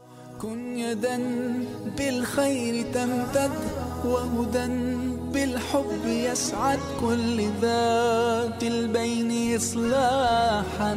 [0.42, 1.18] كن يدا
[1.98, 3.50] بالخير تمتد
[4.05, 4.66] وهدى
[5.32, 10.96] بالحب يسعد كل ذات البين إصلاحا